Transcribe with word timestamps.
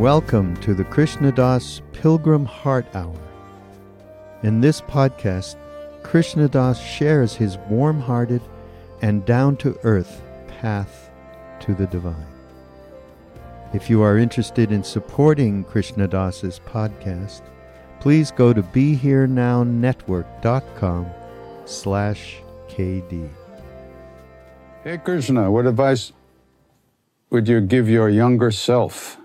Welcome 0.00 0.56
to 0.62 0.72
the 0.72 0.84
Krishna 0.84 1.30
Das 1.30 1.82
Pilgrim 1.92 2.46
Heart 2.46 2.86
Hour. 2.94 3.20
In 4.42 4.62
this 4.62 4.80
podcast, 4.80 5.56
Krishna 6.02 6.48
Das 6.48 6.82
shares 6.82 7.34
his 7.34 7.58
warm 7.68 8.00
hearted 8.00 8.40
and 9.02 9.26
down 9.26 9.58
to 9.58 9.78
earth 9.82 10.22
path 10.48 11.10
to 11.60 11.74
the 11.74 11.86
divine. 11.86 12.32
If 13.74 13.90
you 13.90 14.00
are 14.00 14.16
interested 14.16 14.72
in 14.72 14.82
supporting 14.82 15.64
Krishna 15.64 16.08
Das's 16.08 16.62
podcast, 16.64 17.42
please 18.00 18.30
go 18.30 18.54
to 18.54 18.62
BeHereNowNetwork.com 18.62 21.06
slash 21.66 22.36
KD. 22.70 23.28
Hey 24.82 24.96
Krishna, 24.96 25.50
what 25.50 25.66
advice 25.66 26.12
would 27.28 27.46
you 27.46 27.60
give 27.60 27.90
your 27.90 28.08
younger 28.08 28.50
self? 28.50 29.19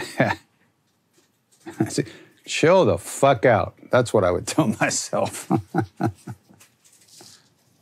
I 1.80 1.88
say, 1.88 2.04
chill 2.46 2.84
the 2.84 2.98
fuck 2.98 3.44
out. 3.44 3.74
That's 3.90 4.12
what 4.12 4.24
I 4.24 4.30
would 4.30 4.46
tell 4.46 4.68
myself. 4.80 5.50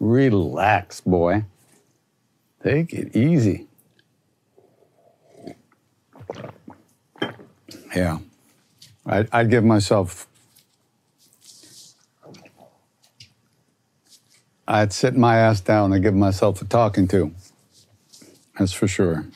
Relax, 0.01 1.01
boy. 1.01 1.45
Take 2.63 2.93
it 2.93 3.17
easy. 3.17 3.67
Yeah. 7.95 8.19
I'd, 9.07 9.29
I'd 9.33 9.51
give 9.51 9.65
myself, 9.65 10.27
I'd 14.67 14.93
sit 14.93 15.17
my 15.17 15.37
ass 15.37 15.61
down 15.61 15.93
and 15.93 16.03
give 16.03 16.15
myself 16.15 16.61
a 16.61 16.65
talking 16.65 17.09
to. 17.09 17.33
That's 18.59 18.73
for 18.73 18.89
sure. 18.89 19.27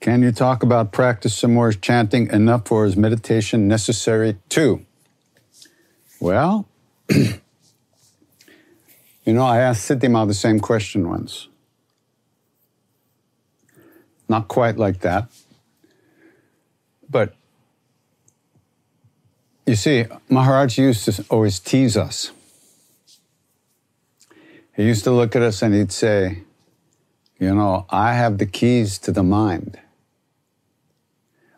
Can 0.00 0.22
you 0.22 0.32
talk 0.32 0.62
about 0.62 0.92
practice 0.92 1.34
some 1.36 1.52
more 1.52 1.72
chanting 1.72 2.30
enough 2.30 2.66
for 2.66 2.86
his 2.86 2.96
meditation 2.96 3.68
necessary 3.68 4.38
too? 4.48 4.86
Well, 6.18 6.66
you 7.10 7.34
know, 9.26 9.44
I 9.44 9.58
asked 9.58 9.90
Siddhima 9.90 10.26
the 10.26 10.32
same 10.32 10.58
question 10.58 11.06
once. 11.06 11.48
Not 14.26 14.48
quite 14.48 14.78
like 14.78 15.00
that. 15.00 15.28
But 17.10 17.34
you 19.66 19.74
see, 19.74 20.06
Maharaj 20.30 20.78
used 20.78 21.04
to 21.06 21.24
always 21.28 21.58
tease 21.58 21.98
us. 21.98 22.32
He 24.74 24.84
used 24.84 25.04
to 25.04 25.10
look 25.10 25.36
at 25.36 25.42
us 25.42 25.60
and 25.60 25.74
he'd 25.74 25.92
say, 25.92 26.44
You 27.38 27.54
know, 27.54 27.84
I 27.90 28.14
have 28.14 28.38
the 28.38 28.46
keys 28.46 28.96
to 29.00 29.12
the 29.12 29.22
mind. 29.22 29.78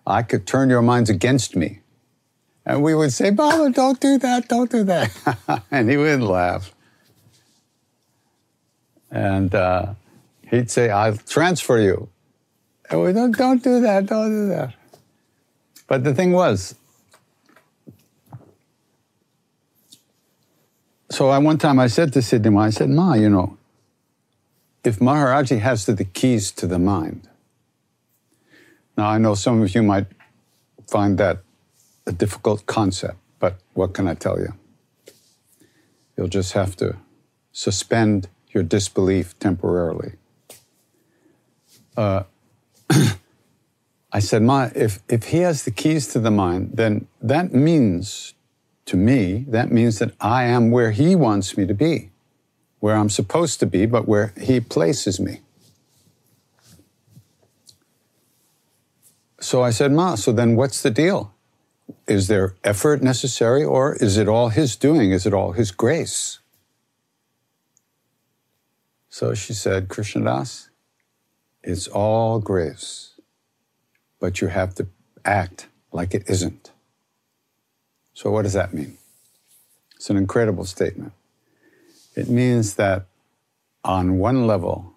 I 0.06 0.22
could 0.22 0.46
turn 0.46 0.70
your 0.70 0.82
minds 0.82 1.10
against 1.10 1.56
me. 1.56 1.80
And 2.64 2.82
we 2.82 2.94
would 2.94 3.12
say, 3.12 3.30
Baba, 3.30 3.70
don't 3.70 4.00
do 4.00 4.18
that, 4.18 4.48
don't 4.48 4.70
do 4.70 4.84
that. 4.84 5.62
and 5.70 5.90
he 5.90 5.96
would 5.96 6.20
laugh. 6.20 6.72
And 9.10 9.54
uh, 9.54 9.94
he'd 10.48 10.70
say, 10.70 10.90
I'll 10.90 11.16
transfer 11.16 11.78
you. 11.78 12.08
And 12.90 13.02
we 13.02 13.12
don't, 13.12 13.36
don't 13.36 13.62
do 13.62 13.80
that, 13.80 14.06
don't 14.06 14.30
do 14.30 14.48
that. 14.48 14.74
But 15.86 16.04
the 16.04 16.14
thing 16.14 16.32
was, 16.32 16.74
so 21.10 21.28
I, 21.28 21.38
one 21.38 21.58
time 21.58 21.78
I 21.78 21.88
said 21.88 22.12
to 22.14 22.20
Siddhima, 22.20 22.62
I 22.62 22.70
said, 22.70 22.88
Ma, 22.88 23.14
you 23.14 23.28
know, 23.28 23.58
if 24.84 24.98
Maharaji 24.98 25.60
has 25.60 25.86
the 25.86 26.04
keys 26.04 26.50
to 26.52 26.66
the 26.66 26.78
mind, 26.78 27.28
now, 28.96 29.08
I 29.08 29.18
know 29.18 29.34
some 29.34 29.62
of 29.62 29.74
you 29.74 29.82
might 29.82 30.06
find 30.88 31.16
that 31.18 31.38
a 32.06 32.12
difficult 32.12 32.66
concept, 32.66 33.16
but 33.38 33.58
what 33.72 33.94
can 33.94 34.06
I 34.06 34.14
tell 34.14 34.38
you? 34.38 34.54
You'll 36.16 36.28
just 36.28 36.52
have 36.52 36.76
to 36.76 36.96
suspend 37.52 38.28
your 38.50 38.62
disbelief 38.62 39.38
temporarily. 39.38 40.12
Uh, 41.96 42.24
I 44.12 44.18
said, 44.18 44.42
Ma, 44.42 44.68
if, 44.74 45.00
if 45.08 45.24
he 45.24 45.38
has 45.38 45.64
the 45.64 45.70
keys 45.70 46.08
to 46.08 46.18
the 46.18 46.30
mind, 46.30 46.72
then 46.74 47.06
that 47.22 47.54
means 47.54 48.34
to 48.86 48.96
me, 48.96 49.46
that 49.48 49.72
means 49.72 50.00
that 50.00 50.12
I 50.20 50.44
am 50.44 50.70
where 50.70 50.90
he 50.90 51.16
wants 51.16 51.56
me 51.56 51.66
to 51.66 51.74
be, 51.74 52.10
where 52.80 52.96
I'm 52.96 53.08
supposed 53.08 53.58
to 53.60 53.66
be, 53.66 53.86
but 53.86 54.06
where 54.06 54.34
he 54.38 54.60
places 54.60 55.18
me. 55.18 55.40
So 59.42 59.60
I 59.60 59.70
said, 59.70 59.90
Ma, 59.90 60.14
so 60.14 60.30
then 60.30 60.54
what's 60.54 60.82
the 60.82 60.90
deal? 60.90 61.34
Is 62.06 62.28
there 62.28 62.54
effort 62.62 63.02
necessary 63.02 63.64
or 63.64 63.96
is 63.96 64.16
it 64.16 64.28
all 64.28 64.50
His 64.50 64.76
doing? 64.76 65.10
Is 65.10 65.26
it 65.26 65.34
all 65.34 65.50
His 65.50 65.72
grace? 65.72 66.38
So 69.08 69.34
she 69.34 69.52
said, 69.52 69.88
Krishna 69.88 70.24
Das, 70.24 70.70
it's 71.62 71.88
all 71.88 72.38
grace, 72.38 73.20
but 74.20 74.40
you 74.40 74.46
have 74.46 74.76
to 74.76 74.86
act 75.24 75.66
like 75.90 76.14
it 76.14 76.22
isn't. 76.30 76.70
So, 78.14 78.30
what 78.30 78.42
does 78.42 78.52
that 78.54 78.72
mean? 78.72 78.96
It's 79.96 80.08
an 80.08 80.16
incredible 80.16 80.64
statement. 80.64 81.12
It 82.14 82.28
means 82.28 82.74
that 82.76 83.06
on 83.84 84.18
one 84.18 84.46
level, 84.46 84.94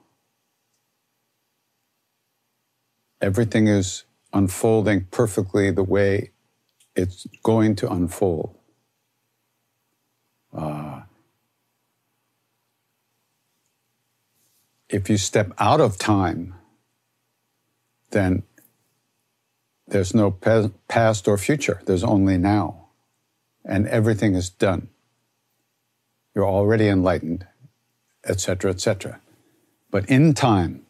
everything 3.19 3.67
is 3.67 4.04
unfolding 4.35 5.05
perfectly 5.11 5.71
the 5.71 5.83
way 5.83 6.31
it's 6.95 7.25
going 7.41 7.75
to 7.77 7.91
unfold. 7.91 8.55
Uh, 10.53 11.01
if 14.89 15.09
you 15.09 15.17
step 15.17 15.51
out 15.57 15.81
of 15.81 15.97
time, 15.97 16.53
then 18.11 18.43
there's 19.87 20.13
no 20.13 20.31
past 20.31 21.27
or 21.27 21.37
future, 21.37 21.81
there's 21.85 22.03
only 22.03 22.37
now. 22.37 22.87
And 23.63 23.87
everything 23.87 24.35
is 24.35 24.49
done. 24.49 24.89
You're 26.35 26.45
already 26.47 26.87
enlightened, 26.87 27.47
etc., 28.25 28.71
etc. 28.71 29.19
But 29.89 30.07
in 30.09 30.33
time, 30.33 30.85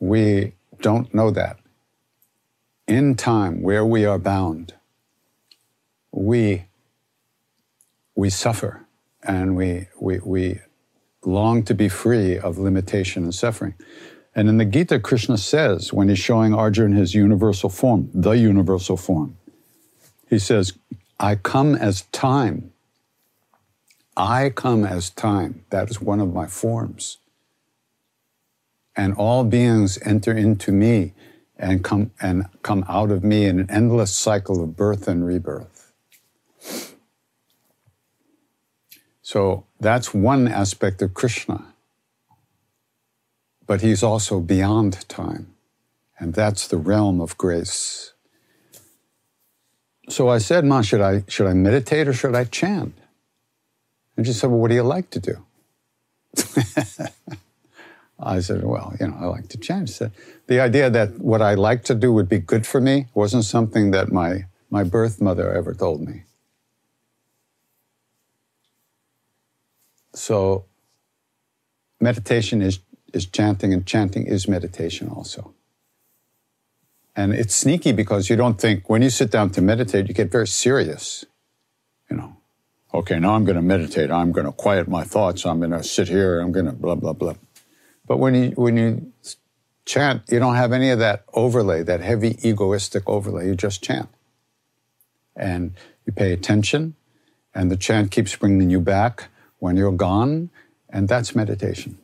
we 0.00 0.54
don't 0.80 1.14
know 1.14 1.30
that 1.30 1.61
in 2.86 3.14
time 3.14 3.62
where 3.62 3.84
we 3.84 4.04
are 4.04 4.18
bound, 4.18 4.74
we, 6.10 6.64
we 8.14 8.30
suffer 8.30 8.86
and 9.22 9.56
we, 9.56 9.88
we, 10.00 10.18
we 10.18 10.58
long 11.24 11.62
to 11.62 11.74
be 11.74 11.88
free 11.88 12.38
of 12.38 12.58
limitation 12.58 13.24
and 13.24 13.34
suffering. 13.34 13.74
And 14.34 14.48
in 14.48 14.56
the 14.56 14.64
Gita, 14.64 14.98
Krishna 14.98 15.38
says, 15.38 15.92
when 15.92 16.08
he's 16.08 16.18
showing 16.18 16.54
Arjuna 16.54 16.96
his 16.96 17.14
universal 17.14 17.68
form, 17.68 18.10
the 18.14 18.32
universal 18.32 18.96
form, 18.96 19.36
he 20.28 20.38
says, 20.38 20.72
I 21.20 21.36
come 21.36 21.74
as 21.74 22.02
time. 22.12 22.72
I 24.16 24.50
come 24.50 24.84
as 24.84 25.10
time. 25.10 25.64
That 25.70 25.90
is 25.90 26.00
one 26.00 26.20
of 26.20 26.32
my 26.32 26.46
forms. 26.46 27.18
And 28.96 29.14
all 29.14 29.44
beings 29.44 29.98
enter 30.04 30.36
into 30.36 30.72
me 30.72 31.12
and 31.58 31.84
come 31.84 32.10
and 32.20 32.46
come 32.62 32.84
out 32.88 33.10
of 33.10 33.22
me 33.22 33.46
in 33.46 33.60
an 33.60 33.70
endless 33.70 34.14
cycle 34.14 34.62
of 34.62 34.76
birth 34.76 35.06
and 35.06 35.26
rebirth. 35.26 35.92
So 39.22 39.64
that's 39.80 40.12
one 40.12 40.48
aspect 40.48 41.00
of 41.02 41.14
Krishna. 41.14 41.66
But 43.66 43.80
he's 43.80 44.02
also 44.02 44.40
beyond 44.40 45.08
time, 45.08 45.54
and 46.18 46.34
that's 46.34 46.66
the 46.68 46.76
realm 46.76 47.20
of 47.20 47.38
grace. 47.38 48.12
So 50.08 50.28
I 50.28 50.38
said, 50.38 50.64
Ma, 50.64 50.82
should 50.82 51.00
I, 51.00 51.24
should 51.28 51.46
I 51.46 51.54
meditate 51.54 52.08
or 52.08 52.12
should 52.12 52.34
I 52.34 52.44
chant? 52.44 52.98
And 54.16 54.26
she 54.26 54.32
said, 54.32 54.50
Well, 54.50 54.58
what 54.58 54.68
do 54.68 54.74
you 54.74 54.82
like 54.82 55.10
to 55.10 55.20
do? 55.20 55.44
I 58.22 58.40
said, 58.40 58.64
Well, 58.64 58.94
you 59.00 59.08
know, 59.08 59.16
I 59.20 59.26
like 59.26 59.48
to 59.48 59.58
chant. 59.58 59.88
She 59.88 59.94
said, 59.94 60.12
the 60.46 60.60
idea 60.60 60.90
that 60.90 61.18
what 61.18 61.42
I 61.42 61.54
like 61.54 61.84
to 61.84 61.94
do 61.94 62.12
would 62.12 62.28
be 62.28 62.38
good 62.38 62.66
for 62.66 62.80
me 62.80 63.06
wasn't 63.14 63.44
something 63.44 63.90
that 63.92 64.12
my, 64.12 64.46
my 64.70 64.84
birth 64.84 65.20
mother 65.20 65.52
ever 65.52 65.74
told 65.74 66.00
me. 66.00 66.24
So, 70.14 70.66
meditation 72.00 72.60
is, 72.60 72.80
is 73.14 73.26
chanting, 73.26 73.72
and 73.72 73.86
chanting 73.86 74.26
is 74.26 74.46
meditation 74.46 75.08
also. 75.08 75.54
And 77.16 77.32
it's 77.32 77.54
sneaky 77.54 77.92
because 77.92 78.28
you 78.28 78.36
don't 78.36 78.60
think, 78.60 78.88
when 78.90 79.02
you 79.02 79.10
sit 79.10 79.30
down 79.30 79.50
to 79.50 79.62
meditate, 79.62 80.08
you 80.08 80.14
get 80.14 80.30
very 80.30 80.46
serious. 80.46 81.24
You 82.10 82.16
know, 82.16 82.36
okay, 82.92 83.18
now 83.18 83.34
I'm 83.34 83.44
going 83.44 83.56
to 83.56 83.62
meditate. 83.62 84.10
I'm 84.10 84.32
going 84.32 84.46
to 84.46 84.52
quiet 84.52 84.88
my 84.88 85.04
thoughts. 85.04 85.46
I'm 85.46 85.58
going 85.58 85.70
to 85.70 85.82
sit 85.82 86.08
here. 86.08 86.40
I'm 86.40 86.52
going 86.52 86.66
to 86.66 86.72
blah, 86.72 86.94
blah, 86.94 87.12
blah. 87.14 87.34
But 88.12 88.18
when 88.18 88.34
you, 88.34 88.50
when 88.56 88.76
you 88.76 89.10
chant, 89.86 90.24
you 90.28 90.38
don't 90.38 90.56
have 90.56 90.70
any 90.70 90.90
of 90.90 90.98
that 90.98 91.24
overlay, 91.32 91.82
that 91.84 92.02
heavy 92.02 92.36
egoistic 92.46 93.08
overlay. 93.08 93.46
You 93.46 93.54
just 93.54 93.82
chant. 93.82 94.10
And 95.34 95.72
you 96.04 96.12
pay 96.12 96.34
attention, 96.34 96.94
and 97.54 97.70
the 97.70 97.76
chant 97.78 98.10
keeps 98.10 98.36
bringing 98.36 98.68
you 98.68 98.80
back 98.80 99.30
when 99.60 99.78
you're 99.78 99.92
gone, 99.92 100.50
and 100.90 101.08
that's 101.08 101.34
meditation. 101.34 101.96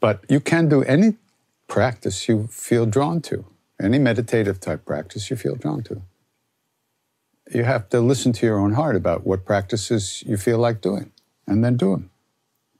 But 0.00 0.24
you 0.28 0.40
can 0.40 0.68
do 0.68 0.82
any 0.82 1.14
practice 1.68 2.28
you 2.28 2.48
feel 2.48 2.86
drawn 2.86 3.20
to, 3.20 3.44
any 3.80 4.00
meditative 4.00 4.58
type 4.58 4.84
practice 4.84 5.30
you 5.30 5.36
feel 5.36 5.54
drawn 5.54 5.84
to. 5.84 6.02
You 7.54 7.62
have 7.62 7.88
to 7.90 8.00
listen 8.00 8.32
to 8.32 8.46
your 8.46 8.58
own 8.58 8.72
heart 8.72 8.96
about 8.96 9.24
what 9.24 9.44
practices 9.44 10.24
you 10.26 10.36
feel 10.36 10.58
like 10.58 10.80
doing, 10.80 11.12
and 11.46 11.62
then 11.62 11.76
do 11.76 11.92
them. 11.92 12.10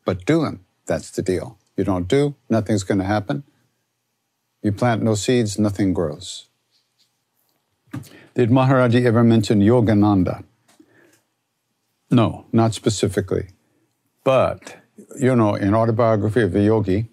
But 0.08 0.24
do 0.24 0.42
them, 0.42 0.64
that's 0.86 1.10
the 1.10 1.20
deal. 1.20 1.58
You 1.76 1.84
don't 1.84 2.08
do, 2.08 2.34
nothing's 2.48 2.82
going 2.82 2.96
to 2.96 3.04
happen. 3.04 3.44
You 4.62 4.72
plant 4.72 5.02
no 5.02 5.14
seeds, 5.14 5.58
nothing 5.58 5.92
grows. 5.92 6.48
Did 8.34 8.48
Maharaji 8.48 9.04
ever 9.04 9.22
mention 9.22 9.60
Yogananda? 9.60 10.44
No, 12.10 12.46
not 12.52 12.72
specifically. 12.72 13.48
But, 14.24 14.78
you 15.20 15.36
know, 15.36 15.54
in 15.56 15.74
Autobiography 15.74 16.40
of 16.40 16.56
a 16.56 16.62
Yogi, 16.62 17.10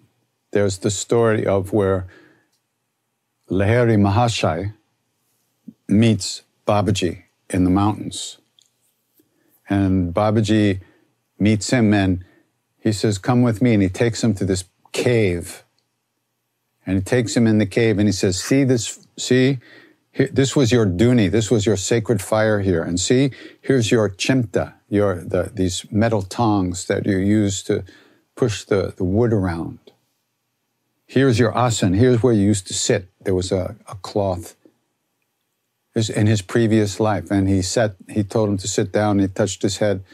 there's 0.52 0.78
the 0.78 0.90
story 0.90 1.44
of 1.44 1.74
where 1.74 2.06
Lahiri 3.50 3.98
Mahashai 3.98 4.72
meets 5.86 6.44
Babaji 6.66 7.24
in 7.50 7.64
the 7.64 7.70
mountains. 7.82 8.38
And 9.68 10.14
Babaji 10.14 10.80
meets 11.38 11.68
him 11.68 11.92
and 11.92 12.24
he 12.86 12.92
says, 12.92 13.18
Come 13.18 13.42
with 13.42 13.60
me. 13.60 13.74
And 13.74 13.82
he 13.82 13.88
takes 13.88 14.22
him 14.22 14.32
to 14.34 14.44
this 14.44 14.64
cave. 14.92 15.64
And 16.86 16.96
he 16.96 17.02
takes 17.02 17.36
him 17.36 17.44
in 17.44 17.58
the 17.58 17.66
cave 17.66 17.98
and 17.98 18.06
he 18.06 18.12
says, 18.12 18.40
See 18.40 18.62
this, 18.62 19.04
see, 19.18 19.58
here, 20.12 20.28
this 20.32 20.54
was 20.54 20.70
your 20.70 20.86
dhuni, 20.86 21.28
this 21.28 21.50
was 21.50 21.66
your 21.66 21.76
sacred 21.76 22.22
fire 22.22 22.60
here. 22.60 22.84
And 22.84 23.00
see, 23.00 23.32
here's 23.60 23.90
your 23.90 24.08
chimta, 24.08 24.74
your, 24.88 25.16
the, 25.16 25.50
these 25.52 25.84
metal 25.90 26.22
tongs 26.22 26.86
that 26.86 27.04
you 27.06 27.18
use 27.18 27.64
to 27.64 27.84
push 28.36 28.62
the, 28.62 28.94
the 28.96 29.04
wood 29.04 29.32
around. 29.32 29.80
Here's 31.06 31.40
your 31.40 31.56
asan, 31.58 31.94
here's 31.94 32.22
where 32.22 32.32
you 32.32 32.42
used 32.42 32.68
to 32.68 32.74
sit. 32.74 33.08
There 33.20 33.34
was 33.34 33.50
a, 33.50 33.74
a 33.88 33.96
cloth 33.96 34.54
in 35.96 36.28
his 36.28 36.40
previous 36.40 37.00
life. 37.00 37.32
And 37.32 37.48
he 37.48 37.62
sat, 37.62 37.96
he 38.08 38.22
told 38.22 38.48
him 38.48 38.58
to 38.58 38.68
sit 38.68 38.92
down, 38.92 39.18
he 39.18 39.26
touched 39.26 39.62
his 39.62 39.78
head, 39.78 40.04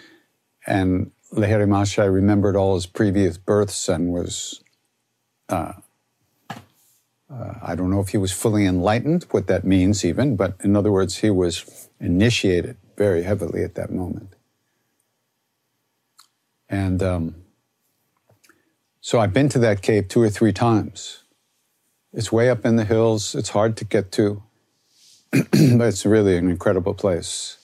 and 0.66 1.10
Lahiri 1.32 1.67
Mahashai 1.67 2.12
remembered 2.12 2.56
all 2.56 2.75
his 2.75 2.84
previous 2.84 3.38
births 3.38 3.88
and 3.88 4.12
was, 4.12 4.62
uh, 5.49 5.73
uh, 6.50 7.55
I 7.62 7.75
don't 7.75 7.90
know 7.90 8.00
if 8.00 8.08
he 8.08 8.19
was 8.19 8.32
fully 8.32 8.67
enlightened, 8.67 9.25
what 9.31 9.46
that 9.46 9.64
means 9.64 10.05
even, 10.05 10.37
but 10.37 10.56
in 10.62 10.76
other 10.76 10.93
words, 10.93 11.17
he 11.19 11.31
was 11.31 11.88
initiated 11.99 12.76
very 12.99 13.23
heavily 13.23 13.64
at 13.64 13.75
that 13.76 13.90
moment. 13.90 14.34
And 16.69 17.02
um, 17.02 17.37
so 19.00 19.19
I've 19.19 19.32
been 19.32 19.49
to 19.50 19.58
that 19.61 19.81
cave 19.81 20.08
two 20.08 20.20
or 20.20 20.28
three 20.28 20.52
times. 20.52 21.25
It's 22.12 22.31
way 22.31 22.50
up 22.50 22.67
in 22.67 22.76
the 22.76 22.85
hills, 22.85 23.35
it's 23.35 23.50
hard 23.50 23.78
to 23.78 23.87
get 23.87 24.12
to, 24.12 24.43
but 25.32 25.88
it's 25.88 26.05
really 26.05 26.37
an 26.37 26.50
incredible 26.50 26.93
place. 26.93 27.56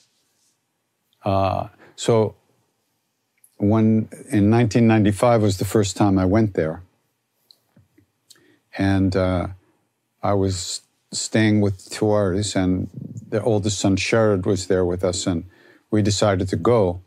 Uh, 1.23 1.67
so 1.95 2.35
when 3.69 4.09
in 4.31 4.49
1995 4.49 5.41
was 5.41 5.57
the 5.57 5.65
first 5.65 5.97
time 5.97 6.17
I 6.17 6.25
went 6.25 6.53
there, 6.53 6.81
and 8.77 9.15
uh, 9.15 9.47
I 10.21 10.33
was 10.33 10.81
staying 11.11 11.61
with 11.61 11.89
Tiwaris, 11.89 12.55
and 12.55 12.89
the 13.29 13.41
oldest 13.41 13.79
son 13.79 13.95
Sharad 13.95 14.45
was 14.45 14.67
there 14.67 14.85
with 14.85 15.03
us, 15.03 15.27
and 15.27 15.45
we 15.91 16.01
decided 16.01 16.49
to 16.49 16.55
go. 16.55 17.01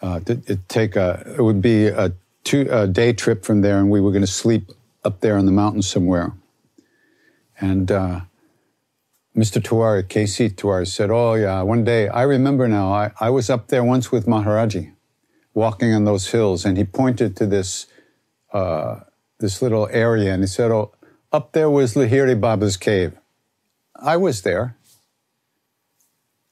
Uh, 0.00 0.20
to 0.20 0.56
take 0.68 0.94
a 0.94 1.34
it 1.36 1.42
would 1.42 1.60
be 1.60 1.88
a 1.88 2.12
two 2.44 2.68
a 2.70 2.86
day 2.86 3.12
trip 3.12 3.44
from 3.44 3.62
there, 3.62 3.78
and 3.78 3.90
we 3.90 4.00
were 4.00 4.12
going 4.12 4.22
to 4.22 4.26
sleep 4.26 4.70
up 5.04 5.20
there 5.20 5.36
in 5.36 5.46
the 5.46 5.52
mountains 5.52 5.88
somewhere. 5.88 6.32
And 7.60 7.90
uh, 7.90 8.20
Mr. 9.36 9.60
Tiwari, 9.60 10.04
KC 10.04 10.54
Tiwari, 10.54 10.86
said, 10.86 11.10
"Oh 11.10 11.34
yeah, 11.34 11.62
one 11.62 11.84
day 11.84 12.08
I 12.08 12.22
remember 12.22 12.68
now. 12.68 12.92
I, 12.92 13.10
I 13.18 13.30
was 13.30 13.50
up 13.50 13.68
there 13.68 13.82
once 13.82 14.12
with 14.12 14.26
Maharaji." 14.26 14.92
Walking 15.54 15.92
on 15.92 16.04
those 16.04 16.28
hills, 16.30 16.64
and 16.64 16.76
he 16.76 16.84
pointed 16.84 17.36
to 17.36 17.46
this 17.46 17.86
uh, 18.52 19.00
this 19.38 19.62
little 19.62 19.88
area, 19.90 20.32
and 20.32 20.42
he 20.42 20.46
said, 20.46 20.70
"Oh, 20.70 20.92
up 21.32 21.52
there 21.52 21.70
was 21.70 21.94
Lahiri 21.94 22.38
Baba's 22.40 22.76
cave. 22.76 23.12
I 23.96 24.16
was 24.16 24.42
there." 24.42 24.76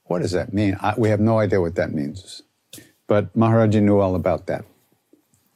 What 0.05 0.23
does 0.23 0.33
that 0.33 0.53
mean? 0.53 0.77
I, 0.81 0.95
we 0.97 1.09
have 1.09 1.21
no 1.21 1.39
idea 1.41 1.61
what 1.61 1.75
that 1.75 1.93
means, 1.93 2.43
but 3.09 3.37
Maharaji 3.37 3.83
knew 3.83 3.99
all 3.99 4.15
about 4.15 4.47
that. 4.47 4.65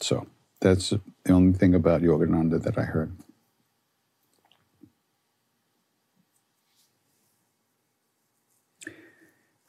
So 0.01 0.27
that's 0.61 0.91
the 0.91 1.33
only 1.33 1.57
thing 1.57 1.75
about 1.75 2.03
Yogananda 2.03 2.61
that 2.63 2.77
I 2.77 2.83
heard. 2.83 3.13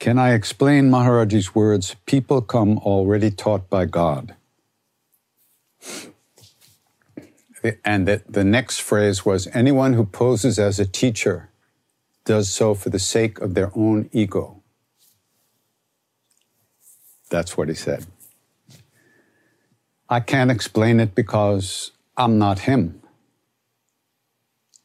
Can 0.01 0.17
I 0.17 0.33
explain 0.33 0.89
Maharaji's 0.89 1.53
words? 1.53 1.95
People 2.07 2.41
come 2.41 2.79
already 2.79 3.29
taught 3.29 3.69
by 3.69 3.85
God. 3.85 4.33
And 7.85 8.07
that 8.07 8.33
the 8.33 8.43
next 8.43 8.79
phrase 8.81 9.23
was 9.23 9.47
anyone 9.53 9.93
who 9.93 10.03
poses 10.03 10.57
as 10.57 10.79
a 10.79 10.87
teacher 10.87 11.51
does 12.25 12.49
so 12.49 12.73
for 12.73 12.89
the 12.89 12.97
sake 12.97 13.39
of 13.41 13.53
their 13.53 13.71
own 13.75 14.09
ego. 14.11 14.63
That's 17.29 17.55
what 17.55 17.67
he 17.67 17.75
said. 17.75 18.07
I 20.09 20.19
can't 20.19 20.49
explain 20.49 20.99
it 20.99 21.13
because 21.13 21.91
I'm 22.17 22.39
not 22.39 22.61
him. 22.61 23.03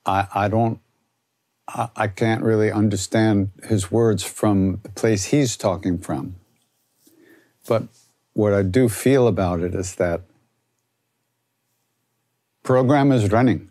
I, 0.05 0.27
I 0.35 0.49
don't 0.49 0.79
I 1.69 2.07
can't 2.07 2.45
really 2.45 2.71
understand 2.71 3.51
his 3.65 3.91
words 3.91 4.23
from 4.23 4.81
the 4.85 4.89
place 4.91 5.27
he's 5.27 5.57
talking 5.57 5.99
from. 5.99 6.37
But 7.67 7.89
what 8.35 8.53
I 8.53 8.63
do 8.63 8.89
feel 8.89 9.27
about 9.27 9.61
it 9.61 9.75
is 9.75 9.97
that 9.97 10.21
program 12.63 13.11
is 13.11 13.33
running. 13.33 13.71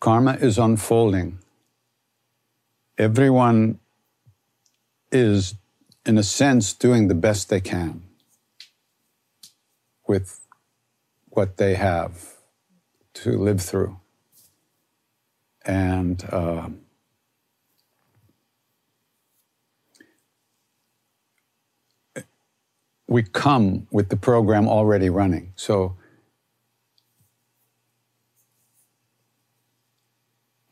Karma 0.00 0.34
is 0.40 0.58
unfolding. 0.58 1.38
Everyone 2.98 3.78
is, 5.12 5.54
in 6.04 6.18
a 6.18 6.22
sense, 6.24 6.72
doing 6.72 7.06
the 7.06 7.14
best 7.14 7.48
they 7.48 7.60
can 7.60 8.02
with 10.08 10.40
what 11.28 11.58
they 11.58 11.74
have 11.74 12.34
to 13.14 13.38
live 13.38 13.60
through 13.60 14.00
and 15.66 16.24
uh, 16.30 16.68
we 23.06 23.22
come 23.22 23.86
with 23.90 24.08
the 24.08 24.16
program 24.16 24.68
already 24.68 25.10
running. 25.10 25.52
So 25.56 25.96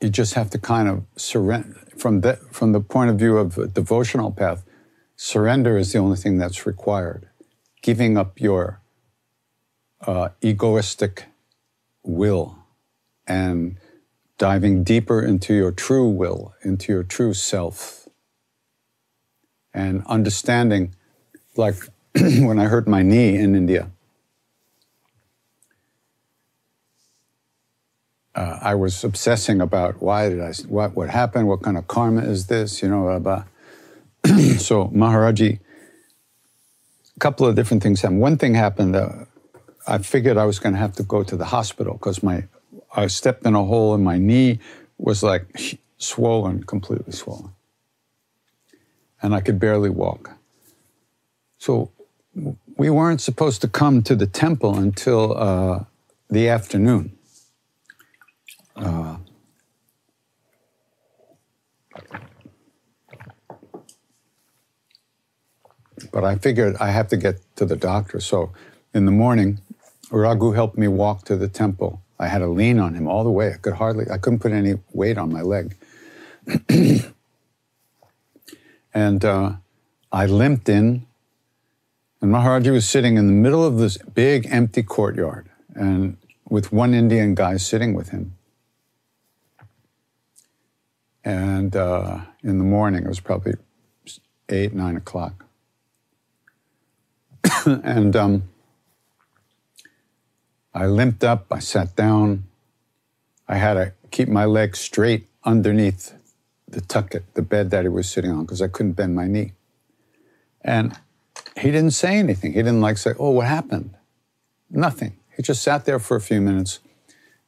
you 0.00 0.09
just 0.09 0.35
have 0.35 0.50
to 0.50 0.59
kind 0.59 0.88
of 0.88 1.04
surrender 1.16 1.75
from 1.97 2.21
the 2.21 2.37
from 2.52 2.73
the 2.73 2.80
point 2.80 3.11
of 3.11 3.18
view 3.18 3.37
of 3.37 3.59
a 3.59 3.66
devotional 3.66 4.30
path. 4.30 4.64
Surrender 5.16 5.76
is 5.76 5.92
the 5.92 5.99
only 5.99 6.16
thing 6.16 6.38
that's 6.38 6.64
required. 6.64 7.28
Giving 7.83 8.16
up 8.16 8.40
your 8.40 8.80
uh, 10.07 10.28
egoistic 10.40 11.26
will 12.04 12.59
and 13.26 13.78
diving 14.38 14.85
deeper 14.85 15.21
into 15.21 15.52
your 15.52 15.73
true 15.73 16.09
will, 16.09 16.54
into 16.62 16.92
your 16.92 17.02
true 17.02 17.35
self, 17.35 18.09
and 19.75 20.04
understanding, 20.07 20.95
like 21.57 21.75
when 22.14 22.59
I 22.59 22.64
hurt 22.64 22.88
my 22.88 23.02
knee 23.02 23.37
in 23.37 23.54
India. 23.54 23.90
Uh, 28.35 28.59
I 28.62 28.76
was 28.76 29.02
obsessing 29.02 29.61
about 29.61 30.00
why 30.00 30.28
did 30.28 30.40
I, 30.40 30.52
what, 30.68 30.95
what 30.95 31.11
happened, 31.11 31.49
what 31.49 31.62
kind 31.62 31.76
of 31.76 31.88
karma 31.88 32.23
is 32.23 32.47
this, 32.47 32.83
you 32.83 32.88
know, 32.88 33.02
blah, 33.02 33.18
blah. 33.18 33.45
so 34.59 34.87
Maharaji, 34.88 35.59
a 37.16 37.18
couple 37.18 37.49
of 37.49 37.57
different 37.57 37.83
things 37.83 38.00
happened. 38.00 38.21
One 38.21 38.38
thing 38.38 38.54
happened, 38.54 38.95
uh, 38.95 39.25
I 39.88 39.99
figured 39.99 40.37
I 40.37 40.45
was 40.45 40.61
going 40.61 40.75
to 40.75 40.78
have 40.78 40.92
to 40.97 41.02
go 41.02 41.25
to 41.25 41.37
the 41.37 41.47
hospital 41.47 41.95
because 41.95 42.23
my 42.23 42.45
I 42.99 43.07
stepped 43.07 43.47
in 43.47 43.55
a 43.55 43.64
hole 43.64 43.95
and 43.95 44.02
my 44.02 44.19
knee 44.19 44.59
was 44.99 45.23
like 45.23 45.78
swollen, 45.99 46.64
completely 46.64 47.12
swollen. 47.12 47.52
And 49.23 49.37
I 49.37 49.40
could 49.40 49.61
barely 49.61 49.88
walk. 49.88 50.33
So 51.59 51.93
we 52.76 52.90
weren't 52.90 53.21
supposed 53.21 53.61
to 53.61 53.69
come 53.69 54.02
to 54.02 54.17
the 54.17 54.26
temple 54.26 54.76
until 54.76 55.38
uh, 55.38 55.85
the 56.28 56.49
afternoon. 56.49 57.17
Uh, 58.75 59.19
but 66.12 66.25
I 66.25 66.35
figured 66.35 66.76
I 66.81 66.90
have 66.90 67.07
to 67.09 67.17
get 67.17 67.37
to 67.57 67.64
the 67.64 67.76
doctor. 67.76 68.19
So 68.19 68.52
in 68.93 69.05
the 69.05 69.12
morning, 69.12 69.61
Raghu 70.11 70.50
helped 70.50 70.76
me 70.76 70.88
walk 70.88 71.25
to 71.26 71.37
the 71.37 71.49
temple. 71.49 72.02
I 72.19 72.27
had 72.27 72.39
to 72.39 72.49
lean 72.49 72.79
on 72.79 72.95
him 72.95 73.07
all 73.07 73.25
the 73.25 73.31
way. 73.31 73.53
I 73.53 73.57
could 73.57 73.75
hardly, 73.75 74.07
I 74.11 74.19
couldn't 74.19 74.41
put 74.41 74.53
any 74.53 74.75
weight 74.93 75.19
on 75.19 75.33
my 75.33 75.43
leg. 75.43 75.77
and 78.95 79.25
uh, 79.25 79.53
I 80.11 80.27
limped 80.27 80.69
in, 80.69 81.07
and 82.21 82.33
Maharaji 82.33 82.73
was 82.73 82.89
sitting 82.89 83.17
in 83.17 83.27
the 83.27 83.33
middle 83.33 83.65
of 83.65 83.79
this 83.79 83.99
big 83.99 84.49
empty 84.51 84.83
courtyard, 84.83 85.49
and 85.75 86.17
with 86.49 86.73
one 86.73 86.95
Indian 86.95 87.35
guy 87.35 87.57
sitting 87.57 87.95
with 87.95 88.09
him. 88.09 88.35
And 91.25 91.77
uh, 91.77 92.21
in 92.43 92.59
the 92.59 92.65
morning, 92.65 93.05
it 93.05 93.09
was 93.09 93.21
probably 93.21 93.55
eight, 94.49 94.73
nine 94.73 94.97
o'clock. 94.97 95.45
and 97.67 98.17
um, 98.17 98.45
I 100.75 100.87
limped 100.87 101.25
up, 101.25 101.47
I 101.51 101.59
sat 101.59 101.97
down. 101.97 102.45
I 103.49 103.57
had 103.57 103.75
to 103.75 103.93
keep 104.11 104.29
my 104.29 104.45
legs 104.45 104.79
straight 104.79 105.29
underneath 105.45 106.15
the 106.69 106.81
tucket, 106.81 107.25
the 107.35 107.43
bed 107.43 107.71
that 107.71 107.85
he 107.85 107.89
was 107.89 108.11
sitting 108.11 108.31
on, 108.31 108.43
because 108.43 108.61
I 108.61 108.69
couldn't 108.69 108.93
bend 108.93 109.15
my 109.15 109.27
knee. 109.27 109.53
And 110.63 110.97
he 111.57 111.71
didn't 111.71 111.93
say 111.93 112.19
anything. 112.19 112.53
He 112.53 112.59
didn't 112.59 112.81
like 112.81 112.99
say, 112.99 113.13
Oh, 113.19 113.31
what 113.31 113.47
happened? 113.47 113.95
Nothing. 114.71 115.17
He 115.37 115.43
just 115.43 115.63
sat 115.63 115.85
there 115.85 115.99
for 115.99 116.17
a 116.17 116.21
few 116.21 116.41
minutes. 116.41 116.81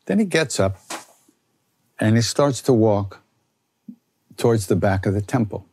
Then 0.07 0.19
he 0.19 0.25
gets 0.25 0.59
up 0.59 0.79
and 1.99 2.17
he 2.17 2.23
starts 2.23 2.62
to 2.62 2.73
walk 2.73 3.21
towards 4.37 4.69
the 4.69 4.77
back 4.77 5.07
of 5.07 5.12
the 5.12 5.21
temple. 5.21 5.67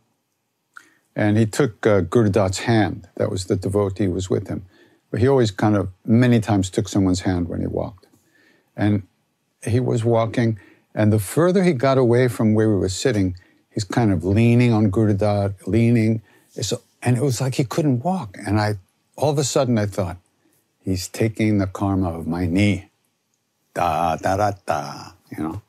And 1.16 1.38
he 1.38 1.46
took 1.46 1.88
uh, 1.88 2.02
Gurudat's 2.02 2.60
hand. 2.60 3.08
That 3.16 3.32
was 3.32 3.46
the 3.46 3.56
devotee 3.56 4.06
who 4.06 4.12
was 4.12 4.30
with 4.30 4.50
him. 4.50 4.66
But 5.10 5.20
he 5.20 5.28
always 5.28 5.52
kind 5.52 5.76
of, 5.76 5.90
many 6.06 6.40
times, 6.40 6.70
took 6.70 6.88
someone's 6.88 7.22
hand 7.22 7.48
when 7.48 7.62
he 7.62 7.68
walked. 7.68 8.08
And 8.76 9.04
he 9.64 9.80
was 9.80 10.04
walking, 10.04 10.60
and 10.94 11.14
the 11.14 11.20
further 11.20 11.64
he 11.64 11.74
got 11.74 11.98
away 11.98 12.28
from 12.28 12.54
where 12.54 12.70
we 12.70 12.76
were 12.76 12.90
sitting, 12.90 13.36
he's 13.70 13.84
kind 13.84 14.12
of 14.12 14.24
leaning 14.24 14.74
on 14.74 14.92
Gurudat, 14.92 15.68
leaning. 15.68 16.22
So, 16.60 16.82
And 17.02 17.18
it 17.18 17.24
was 17.24 17.40
like 17.40 17.56
he 17.56 17.64
couldn't 17.64 18.04
walk. 18.04 18.38
And 18.46 18.60
I, 18.60 18.76
all 19.16 19.32
of 19.32 19.38
a 19.38 19.44
sudden, 19.44 19.78
I 19.78 19.86
thought, 19.86 20.18
he's 20.80 21.08
taking 21.08 21.60
the 21.60 21.68
karma 21.68 22.10
of 22.10 22.28
my 22.28 22.46
knee. 22.46 22.90
Da, 23.74 24.16
da, 24.16 24.38
da, 24.38 24.52
da, 24.66 25.12
you 25.36 25.44
know. 25.44 25.62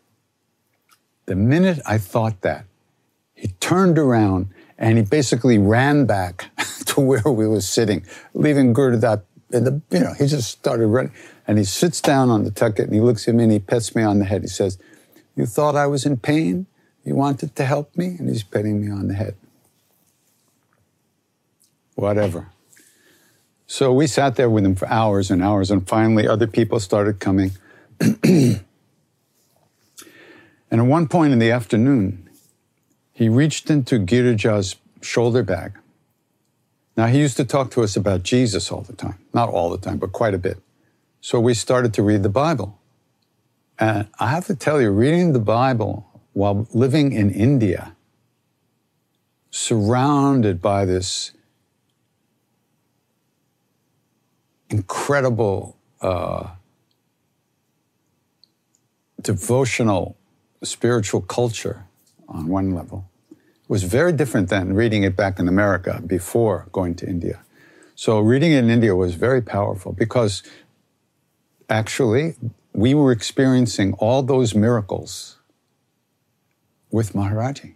The 1.26 1.36
minute 1.36 1.80
I 1.84 1.98
thought 1.98 2.40
that, 2.40 2.64
he 3.34 3.48
turned 3.60 3.98
around 3.98 4.48
and 4.78 4.96
he 4.96 5.04
basically 5.04 5.58
ran 5.58 6.06
back 6.06 6.50
to 6.86 7.00
where 7.00 7.22
we 7.30 7.46
were 7.46 7.60
sitting, 7.60 8.06
leaving 8.32 8.72
Gurudat 8.72 9.22
in 9.50 9.64
the, 9.64 9.80
you 9.90 10.00
know, 10.00 10.12
he 10.14 10.26
just 10.26 10.50
started 10.50 10.86
running. 10.86 11.12
And 11.46 11.58
he 11.58 11.64
sits 11.64 12.00
down 12.00 12.30
on 12.30 12.44
the 12.44 12.50
tucket 12.50 12.86
and 12.86 12.94
he 12.94 13.00
looks 13.00 13.26
at 13.28 13.34
me 13.34 13.44
and 13.44 13.52
he 13.52 13.58
pets 13.58 13.94
me 13.94 14.02
on 14.02 14.18
the 14.18 14.24
head. 14.24 14.42
He 14.42 14.48
says, 14.48 14.78
You 15.34 15.46
thought 15.46 15.76
I 15.76 15.86
was 15.86 16.04
in 16.04 16.18
pain? 16.18 16.66
You 17.04 17.14
wanted 17.14 17.56
to 17.56 17.64
help 17.64 17.96
me? 17.96 18.16
And 18.18 18.28
he's 18.28 18.42
petting 18.42 18.80
me 18.80 18.90
on 18.90 19.08
the 19.08 19.14
head. 19.14 19.34
Whatever. 21.94 22.50
So 23.66 23.92
we 23.92 24.06
sat 24.06 24.36
there 24.36 24.48
with 24.48 24.64
him 24.64 24.74
for 24.74 24.88
hours 24.88 25.30
and 25.30 25.42
hours, 25.42 25.70
and 25.70 25.86
finally 25.86 26.26
other 26.26 26.46
people 26.46 26.80
started 26.80 27.20
coming. 27.20 27.52
and 28.00 28.62
at 30.70 30.80
one 30.80 31.06
point 31.06 31.34
in 31.34 31.38
the 31.38 31.50
afternoon, 31.50 32.28
he 33.12 33.28
reached 33.28 33.68
into 33.68 33.98
Girija's 33.98 34.76
shoulder 35.02 35.42
bag. 35.42 35.72
Now, 36.98 37.06
he 37.06 37.20
used 37.20 37.36
to 37.36 37.44
talk 37.44 37.70
to 37.70 37.84
us 37.84 37.94
about 37.94 38.24
Jesus 38.24 38.72
all 38.72 38.80
the 38.80 38.92
time. 38.92 39.20
Not 39.32 39.48
all 39.48 39.70
the 39.70 39.78
time, 39.78 39.98
but 39.98 40.10
quite 40.10 40.34
a 40.34 40.38
bit. 40.38 40.58
So 41.20 41.38
we 41.38 41.54
started 41.54 41.94
to 41.94 42.02
read 42.02 42.24
the 42.24 42.28
Bible. 42.28 42.76
And 43.78 44.08
I 44.18 44.30
have 44.30 44.46
to 44.46 44.56
tell 44.56 44.80
you, 44.80 44.90
reading 44.90 45.32
the 45.32 45.38
Bible 45.38 46.08
while 46.32 46.66
living 46.72 47.12
in 47.12 47.30
India, 47.30 47.94
surrounded 49.52 50.60
by 50.60 50.84
this 50.84 51.30
incredible 54.68 55.76
uh, 56.00 56.48
devotional 59.22 60.16
spiritual 60.64 61.20
culture 61.20 61.84
on 62.28 62.48
one 62.48 62.74
level. 62.74 63.07
Was 63.68 63.82
very 63.82 64.12
different 64.12 64.48
than 64.48 64.72
reading 64.72 65.02
it 65.02 65.14
back 65.14 65.38
in 65.38 65.46
America 65.46 66.02
before 66.04 66.68
going 66.72 66.94
to 66.96 67.06
India. 67.06 67.40
So 67.94 68.18
reading 68.20 68.52
it 68.52 68.58
in 68.58 68.70
India 68.70 68.96
was 68.96 69.14
very 69.14 69.42
powerful 69.42 69.92
because 69.92 70.42
actually 71.68 72.36
we 72.72 72.94
were 72.94 73.12
experiencing 73.12 73.92
all 73.94 74.22
those 74.22 74.54
miracles 74.54 75.36
with 76.90 77.12
Maharaji. 77.12 77.74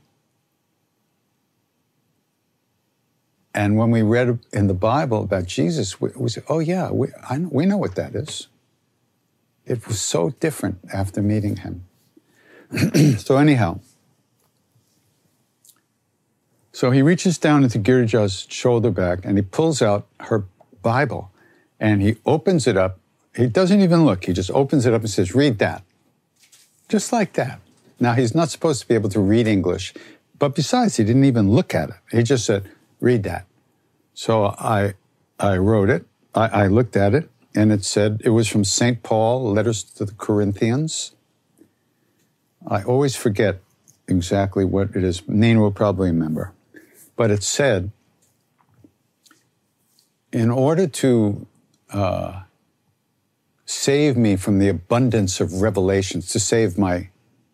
And 3.55 3.77
when 3.77 3.91
we 3.91 4.03
read 4.03 4.39
in 4.53 4.67
the 4.67 4.75
Bible 4.75 5.23
about 5.23 5.47
Jesus, 5.47 6.01
we, 6.01 6.11
we 6.17 6.31
said, 6.31 6.45
oh, 6.49 6.59
yeah, 6.59 6.91
we, 6.91 7.09
I, 7.29 7.39
we 7.39 7.67
know 7.67 7.77
what 7.77 7.97
that 7.97 8.15
is. 8.15 8.49
It 9.67 9.87
was 9.87 10.01
so 10.01 10.31
different 10.41 10.79
after 10.93 11.21
meeting 11.21 11.57
him. 11.57 11.85
so, 13.19 13.37
anyhow, 13.37 13.81
so 16.73 16.91
he 16.91 17.02
reaches 17.02 17.37
down 17.38 17.64
into 17.64 17.79
Girija's 17.79 18.47
shoulder 18.49 18.91
bag 18.91 19.21
and 19.25 19.37
he 19.37 19.43
pulls 19.43 19.83
out 19.83 20.07
her 20.21 20.45
Bible 20.83 21.31
and 21.79 22.00
he 22.00 22.17
opens 22.25 22.67
it 22.67 22.76
up. 22.76 22.99
He 23.37 23.47
doesn't 23.47 23.81
even 23.81 24.05
look, 24.07 24.25
he 24.25 24.33
just 24.33 24.50
opens 24.50 24.87
it 24.87 24.95
up 24.95 25.02
and 25.02 25.11
says, 25.11 25.35
Read 25.35 25.59
that. 25.59 25.83
Just 26.88 27.12
like 27.12 27.35
that. 27.35 27.61
Now, 28.00 28.14
he's 28.14 28.35
not 28.35 28.50
supposed 28.50 28.81
to 28.83 28.88
be 28.88 28.95
able 28.95 29.11
to 29.11 29.21
read 29.21 29.47
English, 29.47 29.95
but 30.38 30.55
besides, 30.55 30.97
he 30.97 31.05
didn't 31.05 31.25
even 31.25 31.50
look 31.50 31.75
at 31.75 31.91
it. 31.91 31.97
He 32.11 32.23
just 32.23 32.45
said, 32.45 32.69
Read 33.00 33.23
that. 33.25 33.47
So 34.14 34.47
I, 34.59 34.95
I 35.38 35.57
wrote 35.57 35.88
it, 35.88 36.07
I, 36.35 36.49
I 36.49 36.67
looked 36.67 36.97
at 36.97 37.14
it, 37.14 37.31
and 37.55 37.71
it 37.71 37.85
said 37.85 38.21
it 38.25 38.31
was 38.31 38.49
from 38.49 38.64
St. 38.64 39.02
Paul, 39.02 39.52
Letters 39.52 39.83
to 39.85 40.05
the 40.05 40.12
Corinthians. 40.14 41.12
I 42.67 42.83
always 42.83 43.14
forget 43.17 43.61
exactly 44.09 44.64
what 44.64 44.95
it 44.95 45.05
is. 45.05 45.26
Nina 45.29 45.61
will 45.61 45.73
probably 45.73 46.09
remember. 46.09 46.52
But 47.23 47.31
it 47.31 47.45
said, 47.45 47.93
in 50.33 50.50
order 50.50 50.88
to 50.88 51.47
uh, 51.93 52.43
save 53.64 54.17
me 54.17 54.35
from 54.35 54.59
the 54.59 54.69
abundance 54.69 55.41
of 55.41 55.62
revelations, 55.62 56.33
to 56.33 56.41
save 56.41 56.76
my, 56.76 57.11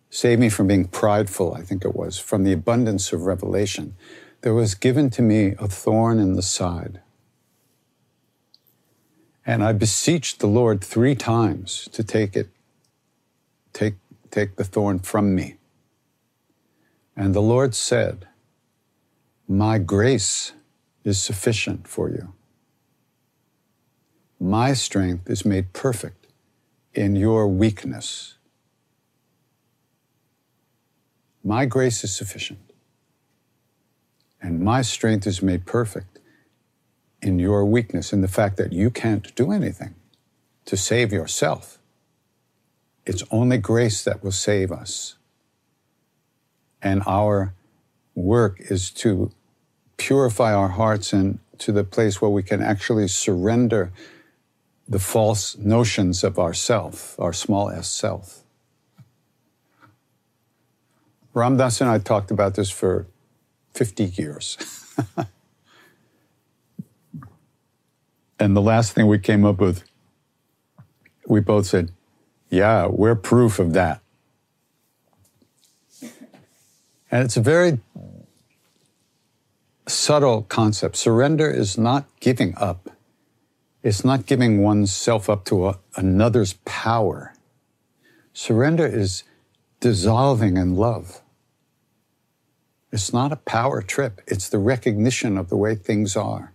save 0.08 0.38
me 0.38 0.48
from 0.48 0.68
being 0.68 0.86
prideful, 0.86 1.52
I 1.52 1.60
think 1.60 1.84
it 1.84 1.94
was, 1.94 2.18
from 2.18 2.44
the 2.44 2.52
abundance 2.54 3.12
of 3.12 3.26
revelation, 3.26 3.94
there 4.40 4.54
was 4.54 4.74
given 4.74 5.10
to 5.10 5.20
me 5.20 5.54
a 5.58 5.68
thorn 5.68 6.18
in 6.18 6.32
the 6.32 6.40
side. 6.40 7.02
And 9.44 9.62
I 9.62 9.74
beseeched 9.74 10.40
the 10.40 10.46
Lord 10.46 10.82
three 10.82 11.14
times 11.14 11.90
to 11.92 12.02
take 12.02 12.34
it, 12.36 12.48
take, 13.74 13.96
take 14.30 14.56
the 14.56 14.64
thorn 14.64 15.00
from 15.00 15.34
me. 15.34 15.58
And 17.14 17.34
the 17.34 17.42
Lord 17.42 17.74
said, 17.74 18.28
my 19.48 19.78
grace 19.78 20.52
is 21.04 21.18
sufficient 21.18 21.88
for 21.88 22.10
you. 22.10 22.34
My 24.38 24.74
strength 24.74 25.28
is 25.30 25.44
made 25.44 25.72
perfect 25.72 26.26
in 26.92 27.16
your 27.16 27.48
weakness. 27.48 28.36
My 31.42 31.64
grace 31.64 32.04
is 32.04 32.14
sufficient. 32.14 32.60
And 34.40 34.60
my 34.60 34.82
strength 34.82 35.26
is 35.26 35.42
made 35.42 35.64
perfect 35.64 36.18
in 37.22 37.38
your 37.38 37.64
weakness, 37.64 38.12
in 38.12 38.20
the 38.20 38.28
fact 38.28 38.58
that 38.58 38.72
you 38.72 38.90
can't 38.90 39.34
do 39.34 39.50
anything 39.50 39.94
to 40.66 40.76
save 40.76 41.10
yourself. 41.10 41.78
It's 43.06 43.24
only 43.30 43.56
grace 43.56 44.04
that 44.04 44.22
will 44.22 44.30
save 44.30 44.70
us. 44.70 45.16
And 46.82 47.02
our 47.06 47.54
work 48.14 48.60
is 48.60 48.90
to 48.90 49.32
purify 49.98 50.54
our 50.54 50.68
hearts 50.68 51.12
and 51.12 51.38
to 51.58 51.72
the 51.72 51.84
place 51.84 52.22
where 52.22 52.30
we 52.30 52.42
can 52.42 52.62
actually 52.62 53.08
surrender 53.08 53.92
the 54.88 54.98
false 54.98 55.56
notions 55.58 56.24
of 56.24 56.38
ourself, 56.38 57.14
our 57.20 57.34
small 57.34 57.68
s 57.68 57.90
self. 57.90 58.42
Ram 61.34 61.58
Dass 61.58 61.80
and 61.80 61.90
I 61.90 61.98
talked 61.98 62.30
about 62.30 62.54
this 62.54 62.70
for 62.70 63.06
50 63.74 64.04
years. 64.04 64.56
and 68.40 68.56
the 68.56 68.62
last 68.62 68.92
thing 68.92 69.06
we 69.06 69.18
came 69.18 69.44
up 69.44 69.60
with, 69.60 69.84
we 71.26 71.40
both 71.40 71.66
said, 71.66 71.92
Yeah, 72.48 72.86
we're 72.86 73.14
proof 73.14 73.58
of 73.58 73.74
that. 73.74 74.00
And 77.10 77.24
it's 77.24 77.36
a 77.36 77.40
very 77.40 77.78
subtle 79.88 80.42
concept. 80.42 80.96
Surrender 80.96 81.50
is 81.50 81.78
not 81.78 82.06
giving 82.20 82.54
up, 82.56 82.90
it's 83.82 84.04
not 84.04 84.26
giving 84.26 84.62
oneself 84.62 85.30
up 85.30 85.44
to 85.46 85.68
a, 85.68 85.78
another's 85.96 86.54
power. 86.64 87.34
Surrender 88.32 88.86
is 88.86 89.24
dissolving 89.80 90.56
in 90.56 90.76
love. 90.76 91.22
It's 92.92 93.12
not 93.12 93.32
a 93.32 93.36
power 93.36 93.82
trip, 93.82 94.20
it's 94.26 94.48
the 94.48 94.58
recognition 94.58 95.36
of 95.36 95.48
the 95.48 95.56
way 95.56 95.74
things 95.74 96.16
are. 96.16 96.52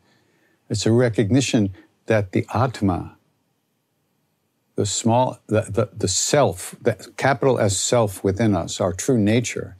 It's 0.70 0.86
a 0.86 0.92
recognition 0.92 1.74
that 2.08 2.32
the 2.32 2.46
Atma, 2.54 3.18
the 4.76 4.86
small, 4.86 5.40
the, 5.48 5.62
the, 5.62 5.90
the 5.96 6.08
self, 6.08 6.76
the 6.82 7.12
capital 7.18 7.60
S 7.60 7.78
self 7.78 8.24
within 8.24 8.56
us, 8.56 8.82
our 8.82 8.94
true 8.94 9.18
nature, 9.18 9.76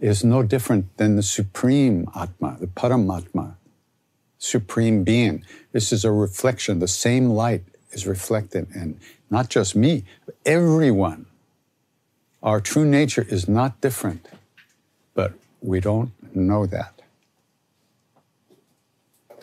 is 0.00 0.24
no 0.24 0.42
different 0.42 0.96
than 0.96 1.16
the 1.16 1.22
supreme 1.22 2.08
Atma, 2.16 2.56
the 2.58 2.66
Paramatma, 2.66 3.54
supreme 4.38 5.04
being. 5.04 5.44
This 5.72 5.92
is 5.92 6.04
a 6.04 6.10
reflection. 6.10 6.78
The 6.78 6.88
same 6.88 7.28
light 7.28 7.62
is 7.92 8.06
reflected 8.06 8.68
in 8.74 8.98
not 9.28 9.50
just 9.50 9.76
me, 9.76 10.04
but 10.24 10.34
everyone. 10.46 11.26
Our 12.42 12.60
true 12.60 12.86
nature 12.86 13.26
is 13.28 13.48
not 13.48 13.80
different, 13.82 14.26
but 15.14 15.34
we 15.60 15.80
don't 15.80 16.12
know 16.34 16.64
that. 16.66 17.02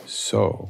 So, 0.05 0.69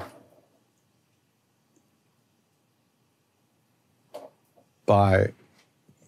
by 4.86 5.32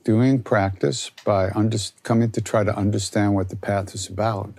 doing 0.09 0.41
practice, 0.41 1.11
by 1.23 1.51
under, 1.51 1.77
coming 2.01 2.31
to 2.31 2.41
try 2.41 2.63
to 2.63 2.75
understand 2.75 3.35
what 3.35 3.49
the 3.49 3.55
path 3.55 3.93
is 3.93 4.09
about, 4.09 4.51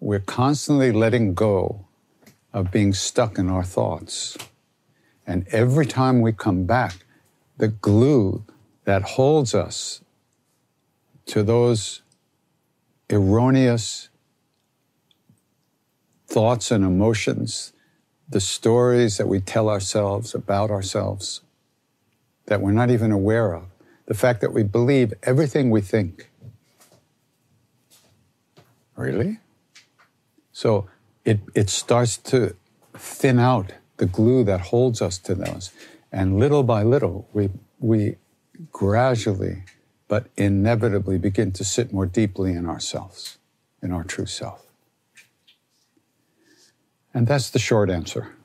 we're 0.00 0.18
constantly 0.18 0.90
letting 0.90 1.34
go 1.34 1.86
of 2.52 2.72
being 2.72 2.92
stuck 2.92 3.38
in 3.38 3.48
our 3.48 3.62
thoughts. 3.62 4.36
And 5.24 5.46
every 5.52 5.86
time 5.86 6.20
we 6.20 6.32
come 6.32 6.64
back, 6.64 7.04
the 7.58 7.68
glue 7.68 8.44
that 8.86 9.02
holds 9.02 9.54
us 9.54 10.02
to 11.26 11.44
those 11.44 12.02
erroneous 13.08 14.08
thoughts 16.26 16.72
and 16.72 16.84
emotions, 16.84 17.72
the 18.28 18.40
stories 18.40 19.16
that 19.16 19.28
we 19.28 19.38
tell 19.38 19.68
ourselves 19.68 20.34
about 20.34 20.72
ourselves 20.72 21.42
that 22.48 22.60
we're 22.60 22.72
not 22.72 22.90
even 22.90 23.12
aware 23.12 23.52
of, 23.52 23.64
the 24.06 24.14
fact 24.14 24.40
that 24.40 24.52
we 24.52 24.62
believe 24.62 25.12
everything 25.22 25.70
we 25.70 25.80
think. 25.80 26.30
Really? 28.96 29.38
So 30.50 30.88
it, 31.24 31.40
it 31.54 31.70
starts 31.70 32.16
to 32.16 32.56
thin 32.94 33.38
out 33.38 33.72
the 33.98 34.06
glue 34.06 34.44
that 34.44 34.60
holds 34.60 35.02
us 35.02 35.18
to 35.18 35.34
those. 35.34 35.72
And 36.10 36.38
little 36.38 36.62
by 36.62 36.82
little, 36.82 37.28
we, 37.32 37.50
we 37.78 38.16
gradually 38.72 39.62
but 40.08 40.26
inevitably 40.38 41.18
begin 41.18 41.52
to 41.52 41.64
sit 41.64 41.92
more 41.92 42.06
deeply 42.06 42.52
in 42.52 42.66
ourselves, 42.66 43.36
in 43.82 43.92
our 43.92 44.04
true 44.04 44.24
self. 44.24 44.64
And 47.12 47.26
that's 47.26 47.50
the 47.50 47.58
short 47.58 47.90
answer. 47.90 48.37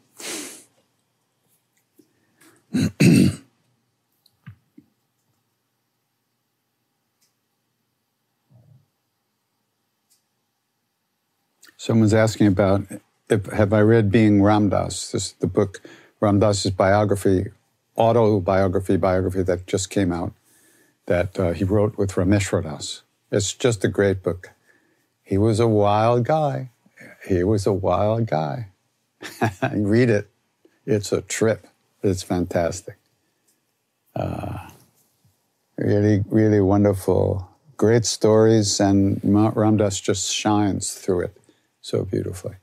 Someone's 11.83 12.13
asking 12.13 12.47
about 12.47 12.87
if, 13.29 13.45
have 13.47 13.73
I 13.73 13.81
read 13.81 14.09
Being 14.09 14.41
Ram 14.41 14.69
Dass, 14.69 15.11
this 15.11 15.33
the 15.33 15.47
book 15.47 15.81
Ram 16.21 16.39
Dass's 16.39 16.71
biography, 16.71 17.47
autobiography, 17.97 18.95
biography 18.95 19.43
that 19.43 19.67
just 19.67 19.89
came 19.89 20.13
out, 20.13 20.31
that 21.07 21.37
uh, 21.37 21.51
he 21.51 21.65
wrote 21.65 21.97
with 21.97 22.13
Rameshwar 22.13 22.63
Das. 22.63 23.01
It's 23.33 23.53
just 23.53 23.83
a 23.83 23.89
great 23.89 24.23
book. 24.23 24.51
He 25.23 25.37
was 25.37 25.59
a 25.59 25.67
wild 25.67 26.23
guy. 26.23 26.69
He 27.27 27.43
was 27.43 27.67
a 27.67 27.73
wild 27.73 28.27
guy. 28.27 28.69
read 29.73 30.09
it. 30.09 30.29
It's 30.85 31.11
a 31.11 31.19
trip. 31.19 31.67
It's 32.01 32.23
fantastic. 32.23 32.95
Uh, 34.15 34.69
really, 35.75 36.23
really 36.29 36.61
wonderful. 36.61 37.49
Great 37.75 38.05
stories, 38.05 38.79
and 38.79 39.19
Ram 39.25 39.75
Dass 39.75 39.99
just 39.99 40.33
shines 40.33 40.93
through 40.93 41.23
it 41.23 41.37
so 41.83 42.05
beautifully. 42.05 42.55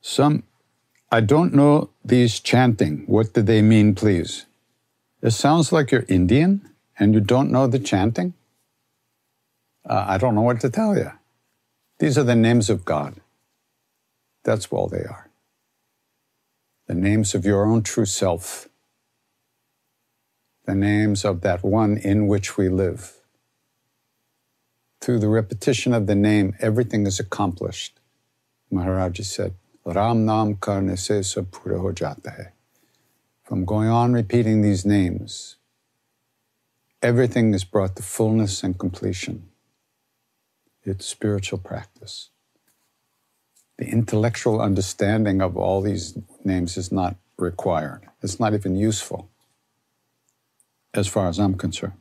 Some, 0.00 0.44
I 1.12 1.20
don't 1.20 1.52
know 1.54 1.90
these 2.02 2.40
chanting. 2.40 3.04
What 3.06 3.34
do 3.34 3.42
they 3.42 3.60
mean, 3.60 3.94
please? 3.94 4.46
It 5.22 5.32
sounds 5.32 5.72
like 5.72 5.92
you're 5.92 6.06
Indian 6.08 6.70
and 6.98 7.12
you 7.12 7.20
don't 7.20 7.52
know 7.52 7.66
the 7.66 7.78
chanting. 7.78 8.32
Uh, 9.88 10.06
I 10.08 10.16
don't 10.16 10.34
know 10.34 10.40
what 10.40 10.60
to 10.60 10.70
tell 10.70 10.96
you. 10.96 11.12
These 11.98 12.16
are 12.16 12.24
the 12.24 12.34
names 12.34 12.70
of 12.70 12.86
God. 12.86 13.20
That's 14.42 14.66
all 14.68 14.88
they 14.88 15.04
are. 15.04 15.28
The 16.86 16.94
names 16.94 17.34
of 17.34 17.44
your 17.44 17.66
own 17.66 17.82
true 17.82 18.06
self. 18.06 18.68
The 20.64 20.74
names 20.74 21.26
of 21.26 21.42
that 21.42 21.62
one 21.62 21.98
in 21.98 22.26
which 22.26 22.56
we 22.56 22.70
live 22.70 23.19
through 25.00 25.18
the 25.18 25.28
repetition 25.28 25.94
of 25.94 26.06
the 26.06 26.14
name, 26.14 26.54
everything 26.60 27.06
is 27.06 27.18
accomplished. 27.18 27.98
Maharaji 28.72 29.24
said, 29.24 29.54
Ram 29.84 30.26
Nam 30.26 30.56
Karne 30.56 30.98
Se 30.98 31.22
Sab 31.22 31.50
Pura 31.50 31.80
Ho 31.80 31.92
Jata 31.92 32.36
Hai. 32.36 32.52
From 33.42 33.64
going 33.64 33.88
on 33.88 34.12
repeating 34.12 34.62
these 34.62 34.84
names, 34.84 35.56
everything 37.02 37.54
is 37.54 37.64
brought 37.64 37.96
to 37.96 38.02
fullness 38.02 38.62
and 38.62 38.78
completion. 38.78 39.48
It's 40.84 41.06
spiritual 41.06 41.58
practice. 41.58 42.30
The 43.78 43.86
intellectual 43.86 44.60
understanding 44.60 45.40
of 45.40 45.56
all 45.56 45.80
these 45.80 46.16
names 46.44 46.76
is 46.76 46.92
not 46.92 47.16
required. 47.38 48.02
It's 48.22 48.38
not 48.38 48.52
even 48.52 48.76
useful, 48.76 49.30
as 50.92 51.08
far 51.08 51.28
as 51.28 51.40
I'm 51.40 51.54
concerned. 51.54 51.94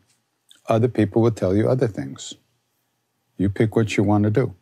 Other 0.67 0.89
people 0.89 1.21
will 1.21 1.31
tell 1.31 1.55
you 1.55 1.69
other 1.69 1.87
things. 1.87 2.35
You 3.39 3.49
pick 3.49 3.73
what 3.73 3.95
you 3.95 4.03
want 4.03 4.25
to 4.25 4.29
do. 4.29 4.53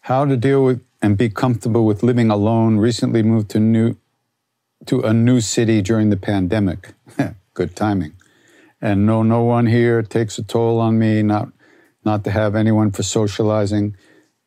How 0.00 0.24
to 0.24 0.36
deal 0.36 0.64
with 0.64 0.84
and 1.00 1.16
be 1.16 1.30
comfortable 1.30 1.86
with 1.86 2.02
living 2.02 2.28
alone. 2.28 2.78
Recently 2.78 3.22
moved 3.22 3.50
to 3.50 3.60
new 3.60 3.96
to 4.86 5.02
a 5.02 5.14
new 5.14 5.40
city 5.40 5.80
during 5.80 6.10
the 6.10 6.16
pandemic. 6.16 6.94
Good 7.54 7.76
timing. 7.76 8.14
And 8.82 9.06
no 9.06 9.22
no 9.22 9.44
one 9.44 9.66
here 9.66 10.02
takes 10.02 10.38
a 10.38 10.42
toll 10.42 10.80
on 10.80 10.98
me, 10.98 11.22
not 11.22 11.52
not 12.04 12.24
to 12.24 12.32
have 12.32 12.56
anyone 12.56 12.90
for 12.90 13.04
socializing 13.04 13.96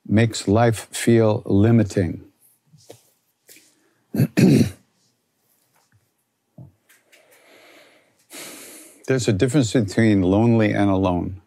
makes 0.05 0.45
life 0.45 0.89
feel 0.91 1.41
limiting. 1.45 2.26
There's 9.07 9.27
a 9.27 9.33
difference 9.33 9.71
between 9.73 10.21
lonely 10.21 10.73
and 10.73 10.89
alone. 10.89 11.41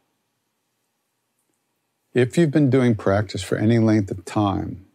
If 2.15 2.39
you've 2.39 2.51
been 2.51 2.71
doing 2.71 2.95
practice 2.95 3.43
for 3.43 3.59
any 3.59 3.79
length 3.79 4.11
of 4.11 4.25
time, 4.25 4.87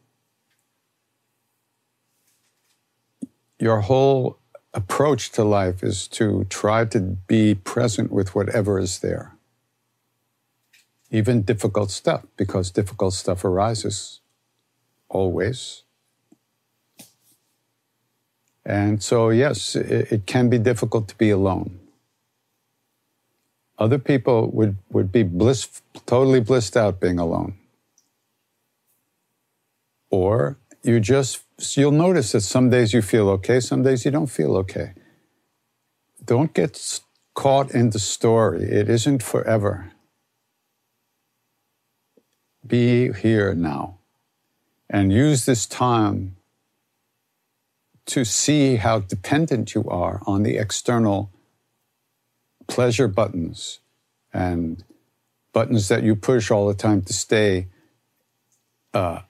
your 3.59 3.81
whole 3.81 4.39
approach 4.73 5.31
to 5.31 5.43
life 5.43 5.83
is 5.83 6.07
to 6.09 6.45
try 6.49 6.85
to 6.85 6.99
be 6.99 7.55
present 7.55 8.11
with 8.11 8.35
whatever 8.35 8.79
is 8.79 8.99
there. 8.99 9.38
Even 11.09 11.43
difficult 11.43 11.91
stuff, 11.91 12.25
because 12.35 12.71
difficult 12.71 13.13
stuff 13.13 13.45
arises 13.45 14.19
always. 15.07 15.85
And 18.65 19.01
so, 19.04 19.30
yes, 19.30 19.75
it, 19.75 20.12
it, 20.12 20.25
can 20.25 20.49
be 20.49 20.58
difficult 20.58 21.08
to 21.10 21.15
be 21.15 21.30
alone. 21.30 21.80
Other 23.78 23.99
people 23.99 24.49
would, 24.51 24.78
would 24.89 25.12
be 25.12 25.21
bliss, 25.21 25.82
totally 26.08 26.39
blissed 26.39 26.75
out 26.75 26.99
being 26.99 27.19
alone. 27.19 27.56
Or 30.10 30.58
you 30.82 30.99
just, 30.99 31.43
you'll 31.78 31.91
notice 31.91 32.32
that 32.32 32.41
some 32.41 32.69
days 32.69 32.93
you 32.93 33.01
feel 33.01 33.30
okay, 33.30 33.60
some 33.60 33.84
days 33.84 34.04
you 34.04 34.12
don't 34.12 34.28
feel 34.28 34.56
okay. 34.58 34.93
Don't 36.23 36.54
get 36.54 37.01
caught 37.36 37.69
in 37.71 37.91
the 37.91 37.99
story. 37.99 38.63
It 38.63 38.89
isn't 38.89 39.21
forever. 39.21 39.91
Be 42.65 43.13
here 43.13 43.54
now 43.54 43.99
and 44.89 45.13
use 45.13 45.45
this 45.45 45.67
time 45.67 46.38
to 48.08 48.24
see 48.24 48.76
how 48.76 49.00
dependent 49.00 49.74
you 49.74 49.84
are 49.89 50.22
on 50.26 50.44
the 50.44 50.58
external 50.58 51.32
pleasure 52.68 53.08
buttons 53.08 53.80
and 54.34 54.84
buttons 55.54 55.88
that 55.88 56.04
you 56.04 56.15
push 56.15 56.52
all 56.52 56.68
the 56.68 56.74
time 56.74 57.02
to 57.02 57.13
stay 57.13 57.68
uh, 58.94 59.22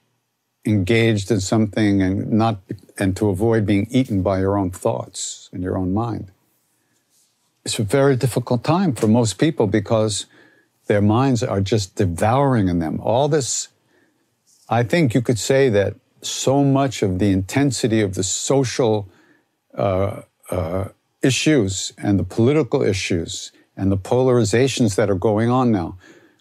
engaged 0.64 1.30
in 1.30 1.40
something 1.40 2.02
and 2.02 2.30
not 2.30 2.60
and 2.98 3.16
to 3.16 3.28
avoid 3.28 3.64
being 3.66 3.86
eaten 3.90 4.22
by 4.22 4.40
your 4.40 4.58
own 4.58 4.70
thoughts 4.70 5.48
and 5.52 5.62
your 5.62 5.76
own 5.76 5.94
mind. 5.94 6.30
It's 7.64 7.78
a 7.78 7.84
very 7.84 8.16
difficult 8.16 8.64
time 8.64 8.94
for 8.94 9.06
most 9.08 9.38
people 9.38 9.66
because 9.66 10.26
their 10.86 11.02
minds 11.02 11.42
are 11.42 11.60
just 11.60 11.96
devouring 11.96 12.68
in 12.68 12.78
them. 12.78 13.00
All 13.00 13.28
this, 13.28 13.68
I 14.68 14.82
think 14.82 15.14
you 15.14 15.20
could 15.20 15.38
say 15.38 15.68
that 15.70 15.96
so 16.22 16.64
much 16.64 17.02
of 17.02 17.18
the 17.18 17.30
intensity 17.30 18.00
of 18.00 18.14
the 18.14 18.22
social 18.22 19.08
uh, 19.74 20.22
uh, 20.50 20.88
issues 21.22 21.92
and 21.98 22.18
the 22.18 22.24
political 22.24 22.82
issues 22.82 23.52
and 23.76 23.92
the 23.92 23.96
polarizations 23.96 24.96
that 24.96 25.10
are 25.10 25.16
going 25.16 25.50
on 25.50 25.70
now 25.70 25.98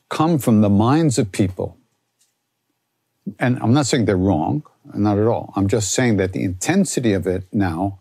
come 0.10 0.38
from 0.38 0.62
the 0.62 0.70
minds 0.70 1.18
of 1.18 1.32
people. 1.32 1.78
And 3.40 3.58
I'm 3.60 3.74
not 3.74 3.88
saying 3.88 4.06
they're 4.06 4.18
wrong, 4.18 4.64
not 4.94 5.18
at 5.18 5.28
all. 5.28 5.52
I'm 5.56 5.68
just 5.68 5.92
saying 5.92 6.18
that 6.18 6.34
the 6.34 6.44
intensity 6.44 7.14
of 7.14 7.26
it 7.28 7.44
now 7.52 8.00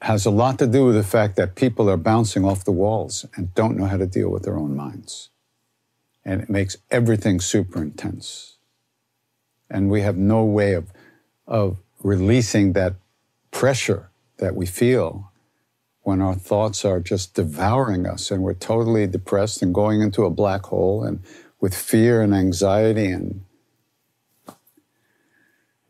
has 0.00 0.26
a 0.26 0.30
lot 0.30 0.58
to 0.58 0.66
do 0.66 0.86
with 0.86 0.96
the 0.96 1.04
fact 1.04 1.36
that 1.36 1.54
people 1.54 1.88
are 1.88 1.96
bouncing 1.96 2.44
off 2.44 2.64
the 2.64 2.72
walls 2.72 3.24
and 3.36 3.54
don't 3.54 3.76
know 3.76 3.86
how 3.86 3.96
to 3.96 4.06
deal 4.06 4.30
with 4.30 4.42
their 4.42 4.56
own 4.56 4.74
minds. 4.74 5.30
And 6.24 6.40
it 6.40 6.50
makes 6.50 6.76
everything 6.90 7.40
super 7.40 7.80
intense. 7.82 8.51
And 9.72 9.90
we 9.90 10.02
have 10.02 10.16
no 10.16 10.44
way 10.44 10.74
of, 10.74 10.92
of 11.46 11.78
releasing 12.02 12.74
that 12.74 12.94
pressure 13.50 14.10
that 14.36 14.54
we 14.54 14.66
feel 14.66 15.32
when 16.02 16.20
our 16.20 16.34
thoughts 16.34 16.84
are 16.84 17.00
just 17.00 17.34
devouring 17.34 18.06
us 18.06 18.30
and 18.30 18.42
we're 18.42 18.54
totally 18.54 19.06
depressed 19.06 19.62
and 19.62 19.72
going 19.72 20.02
into 20.02 20.24
a 20.24 20.30
black 20.30 20.66
hole 20.66 21.02
and 21.02 21.20
with 21.60 21.74
fear 21.74 22.20
and 22.20 22.34
anxiety 22.34 23.06
and 23.06 23.44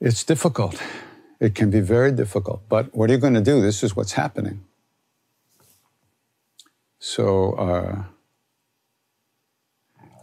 it's 0.00 0.22
difficult. 0.22 0.82
It 1.40 1.54
can 1.54 1.70
be 1.70 1.80
very 1.80 2.12
difficult. 2.12 2.62
But 2.68 2.94
what 2.94 3.08
are 3.10 3.14
you 3.14 3.18
going 3.18 3.34
to 3.34 3.40
do? 3.40 3.60
This 3.60 3.82
is 3.82 3.96
what's 3.96 4.12
happening. 4.12 4.64
So 6.98 7.52
uh, 7.54 8.04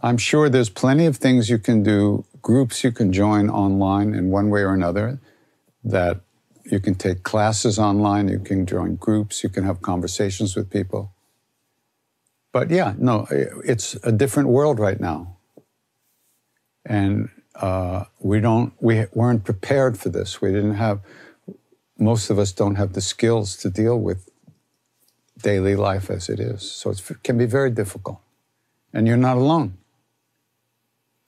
I'm 0.02 0.18
sure 0.18 0.48
there's 0.48 0.70
plenty 0.70 1.06
of 1.06 1.16
things 1.16 1.50
you 1.50 1.58
can 1.58 1.82
do, 1.82 2.24
groups 2.42 2.84
you 2.84 2.92
can 2.92 3.12
join 3.12 3.50
online 3.50 4.14
in 4.14 4.30
one 4.30 4.50
way 4.50 4.62
or 4.62 4.74
another 4.74 5.20
that 5.84 6.20
you 6.64 6.80
can 6.80 6.94
take 6.94 7.22
classes 7.22 7.78
online, 7.78 8.28
you 8.28 8.38
can 8.38 8.66
join 8.66 8.96
groups, 8.96 9.42
you 9.42 9.48
can 9.48 9.64
have 9.64 9.80
conversations 9.82 10.54
with 10.54 10.70
people. 10.70 11.12
But 12.52 12.70
yeah, 12.70 12.94
no, 12.98 13.26
it's 13.30 13.94
a 14.02 14.12
different 14.12 14.48
world 14.48 14.78
right 14.78 15.00
now. 15.00 15.36
And 16.84 17.28
uh, 17.54 18.04
we 18.18 18.40
don't, 18.40 18.72
we 18.80 19.06
weren't 19.12 19.44
prepared 19.44 19.98
for 19.98 20.08
this. 20.08 20.40
We 20.40 20.50
didn't 20.50 20.74
have, 20.74 21.00
most 21.98 22.30
of 22.30 22.38
us 22.38 22.52
don't 22.52 22.76
have 22.76 22.94
the 22.94 23.00
skills 23.00 23.56
to 23.58 23.70
deal 23.70 23.98
with 23.98 24.28
daily 25.42 25.76
life 25.76 26.10
as 26.10 26.28
it 26.28 26.40
is. 26.40 26.70
So 26.70 26.90
it 26.90 27.02
can 27.22 27.38
be 27.38 27.46
very 27.46 27.70
difficult. 27.70 28.20
And 28.92 29.06
you're 29.06 29.16
not 29.16 29.36
alone. 29.36 29.78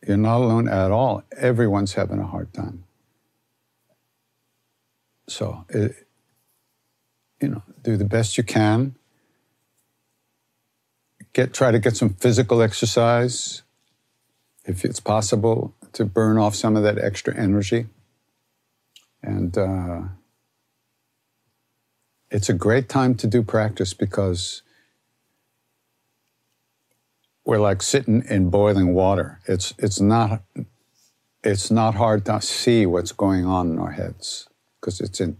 You're 0.07 0.17
not 0.17 0.39
alone 0.39 0.69
at 0.69 0.91
all. 0.91 1.23
Everyone's 1.37 1.95
having 1.95 2.19
a 2.19 2.27
hard 2.27 2.53
time. 2.53 2.85
So, 5.29 5.65
it, 5.69 6.07
you 7.41 7.49
know, 7.49 7.63
do 7.83 7.97
the 7.97 8.05
best 8.05 8.37
you 8.37 8.45
can. 8.45 8.97
Get 11.33 11.55
try 11.55 11.71
to 11.71 11.79
get 11.79 11.97
some 11.97 12.11
physical 12.11 12.61
exercise, 12.61 13.63
if 14.65 14.85
it's 14.85 15.01
possible, 15.01 15.75
to 15.93 16.05
burn 16.05 16.37
off 16.37 16.55
some 16.55 16.77
of 16.77 16.83
that 16.83 16.99
extra 16.99 17.35
energy. 17.37 17.87
And 19.23 19.57
uh, 19.57 20.03
it's 22.31 22.49
a 22.49 22.55
great 22.55 22.89
time 22.89 23.15
to 23.17 23.27
do 23.27 23.43
practice 23.43 23.95
because 23.95 24.63
we're 27.45 27.59
like 27.59 27.83
sitting 27.83 28.25
in 28.29 28.51
boiling 28.51 28.95
water. 28.95 29.41
It's 29.47 29.75
it's 29.79 30.01
not 30.01 30.43
it's 31.45 31.71
not 31.71 31.95
hard 31.95 32.25
to 32.27 32.41
see 32.43 32.87
what's 32.87 33.13
going 33.13 33.45
on 33.47 33.73
in 33.73 33.79
our 33.79 33.93
heads 33.93 34.49
because 34.81 35.01
it's 35.01 35.21
in 35.21 35.37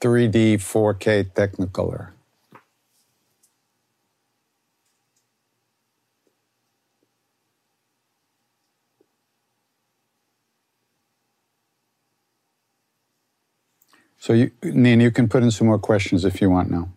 3D, 0.00 0.54
4K 0.56 1.32
Technicolor. 1.32 2.12
So, 14.18 14.32
you, 14.34 14.50
Nina, 14.62 15.04
you 15.04 15.10
can 15.10 15.28
put 15.28 15.42
in 15.42 15.50
some 15.50 15.66
more 15.68 15.78
questions 15.78 16.24
if 16.24 16.40
you 16.40 16.50
want 16.50 16.70
now. 16.70 16.90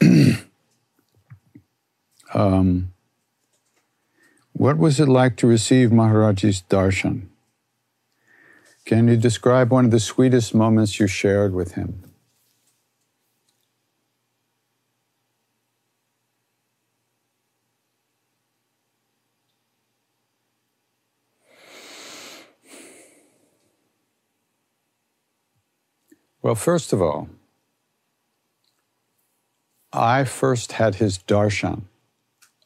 um, 2.34 2.92
what 4.52 4.78
was 4.78 5.00
it 5.00 5.08
like 5.08 5.36
to 5.36 5.46
receive 5.46 5.90
Maharaji's 5.90 6.62
darshan? 6.68 7.28
Can 8.84 9.08
you 9.08 9.16
describe 9.16 9.72
one 9.72 9.84
of 9.84 9.90
the 9.90 10.00
sweetest 10.00 10.54
moments 10.54 11.00
you 11.00 11.06
shared 11.06 11.52
with 11.52 11.72
him? 11.72 12.02
Well, 26.42 26.54
first 26.54 26.92
of 26.92 27.02
all, 27.02 27.28
I 29.92 30.22
first 30.22 30.72
had 30.72 30.94
his 30.94 31.18
darshan. 31.18 31.82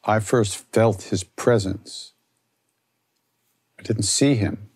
I 0.04 0.20
first 0.20 0.64
felt 0.72 1.04
his 1.04 1.24
presence. 1.24 2.12
I 3.78 3.82
didn't 3.82 4.04
see 4.04 4.34
him 4.34 4.70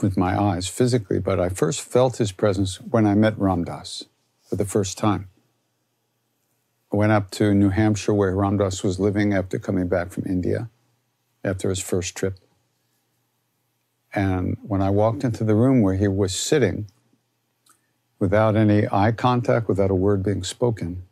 with 0.00 0.16
my 0.16 0.40
eyes 0.40 0.68
physically, 0.68 1.18
but 1.18 1.38
I 1.38 1.50
first 1.50 1.82
felt 1.82 2.16
his 2.16 2.32
presence 2.32 2.80
when 2.80 3.06
I 3.06 3.14
met 3.14 3.38
Ram 3.38 3.64
Dass 3.64 4.04
for 4.48 4.56
the 4.56 4.64
first 4.64 4.96
time. 4.96 5.28
I 6.92 6.96
went 6.96 7.12
up 7.12 7.30
to 7.32 7.52
New 7.52 7.70
Hampshire 7.70 8.14
where 8.14 8.34
Ram 8.34 8.56
Dass 8.56 8.82
was 8.82 8.98
living 8.98 9.34
after 9.34 9.58
coming 9.58 9.88
back 9.88 10.12
from 10.12 10.24
India 10.26 10.70
after 11.42 11.68
his 11.68 11.80
first 11.80 12.16
trip. 12.16 12.38
And 14.14 14.56
when 14.62 14.80
I 14.80 14.90
walked 14.90 15.24
into 15.24 15.44
the 15.44 15.54
room 15.54 15.82
where 15.82 15.96
he 15.96 16.08
was 16.08 16.34
sitting, 16.34 16.86
without 18.18 18.56
any 18.56 18.86
eye 18.90 19.12
contact, 19.12 19.68
without 19.68 19.90
a 19.90 19.94
word 19.94 20.22
being 20.22 20.44
spoken, 20.44 21.02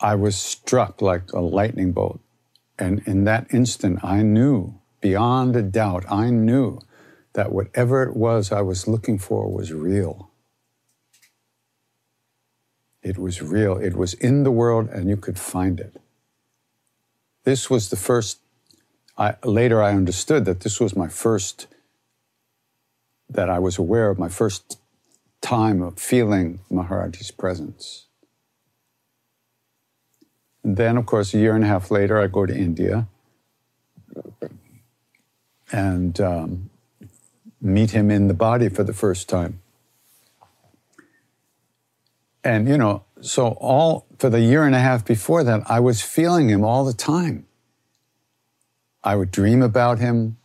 I 0.00 0.14
was 0.14 0.36
struck 0.36 1.02
like 1.02 1.32
a 1.32 1.40
lightning 1.40 1.92
bolt. 1.92 2.20
And 2.78 3.02
in 3.06 3.24
that 3.24 3.52
instant, 3.52 4.02
I 4.02 4.22
knew, 4.22 4.80
beyond 5.00 5.54
a 5.56 5.62
doubt, 5.62 6.04
I 6.10 6.30
knew 6.30 6.80
that 7.34 7.52
whatever 7.52 8.02
it 8.02 8.16
was 8.16 8.50
I 8.50 8.62
was 8.62 8.88
looking 8.88 9.18
for 9.18 9.52
was 9.52 9.72
real. 9.72 10.30
It 13.02 13.18
was 13.18 13.42
real. 13.42 13.76
It 13.76 13.96
was 13.96 14.14
in 14.14 14.42
the 14.42 14.50
world 14.50 14.88
and 14.88 15.08
you 15.08 15.16
could 15.16 15.38
find 15.38 15.78
it. 15.78 16.00
This 17.44 17.70
was 17.70 17.90
the 17.90 17.96
first, 17.96 18.38
I, 19.16 19.34
later 19.44 19.82
I 19.82 19.92
understood 19.92 20.44
that 20.46 20.60
this 20.60 20.80
was 20.80 20.96
my 20.96 21.08
first 21.08 21.66
that 23.28 23.48
I 23.48 23.60
was 23.60 23.78
aware 23.78 24.10
of 24.10 24.18
my 24.18 24.28
first 24.28 24.78
time 25.40 25.82
of 25.82 25.98
feeling 25.98 26.60
Maharaji's 26.70 27.30
presence. 27.30 28.06
Then, 30.62 30.96
of 30.96 31.06
course, 31.06 31.32
a 31.34 31.38
year 31.38 31.54
and 31.54 31.64
a 31.64 31.66
half 31.66 31.90
later, 31.90 32.18
I 32.18 32.26
go 32.26 32.46
to 32.46 32.56
India 32.56 33.06
and 35.72 36.20
um, 36.20 36.70
meet 37.60 37.92
him 37.92 38.10
in 38.10 38.28
the 38.28 38.34
body 38.34 38.68
for 38.68 38.84
the 38.84 38.92
first 38.92 39.28
time. 39.28 39.60
And, 42.42 42.68
you 42.68 42.78
know, 42.78 43.04
so 43.20 43.48
all 43.60 44.06
for 44.18 44.30
the 44.30 44.40
year 44.40 44.64
and 44.64 44.74
a 44.74 44.80
half 44.80 45.04
before 45.04 45.44
that, 45.44 45.62
I 45.70 45.80
was 45.80 46.02
feeling 46.02 46.48
him 46.48 46.64
all 46.64 46.84
the 46.84 46.94
time. 46.94 47.46
I 49.02 49.16
would 49.16 49.30
dream 49.30 49.62
about 49.62 49.98
him. 49.98 50.36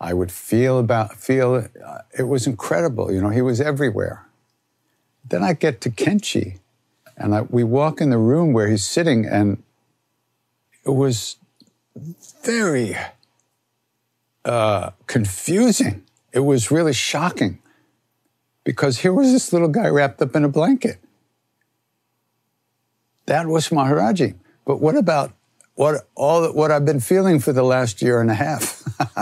I 0.00 0.12
would 0.12 0.30
feel 0.30 0.78
about, 0.78 1.14
feel, 1.14 1.68
uh, 1.84 1.98
it 2.18 2.24
was 2.24 2.46
incredible. 2.46 3.10
You 3.12 3.22
know, 3.22 3.30
he 3.30 3.42
was 3.42 3.60
everywhere. 3.60 4.26
Then 5.24 5.42
I 5.42 5.54
get 5.54 5.80
to 5.82 5.90
Kainchi, 5.90 6.58
and 7.16 7.34
I, 7.34 7.42
we 7.42 7.64
walk 7.64 8.00
in 8.00 8.10
the 8.10 8.18
room 8.18 8.52
where 8.52 8.68
he's 8.68 8.86
sitting, 8.86 9.24
and 9.24 9.62
it 10.84 10.90
was 10.90 11.36
very 12.44 12.96
uh, 14.44 14.90
confusing. 15.06 16.04
It 16.32 16.40
was 16.40 16.70
really 16.70 16.92
shocking 16.92 17.58
because 18.64 18.98
here 18.98 19.12
was 19.12 19.32
this 19.32 19.52
little 19.52 19.68
guy 19.68 19.88
wrapped 19.88 20.20
up 20.20 20.36
in 20.36 20.44
a 20.44 20.48
blanket. 20.48 20.98
That 23.26 23.46
was 23.46 23.70
Maharaji. 23.70 24.34
But 24.64 24.80
what 24.80 24.96
about 24.96 25.32
what 25.74 26.08
all 26.14 26.52
what 26.52 26.70
I've 26.70 26.84
been 26.84 27.00
feeling 27.00 27.38
for 27.38 27.52
the 27.52 27.62
last 27.62 28.02
year 28.02 28.20
and 28.20 28.30
a 28.30 28.34
half? 28.34 28.82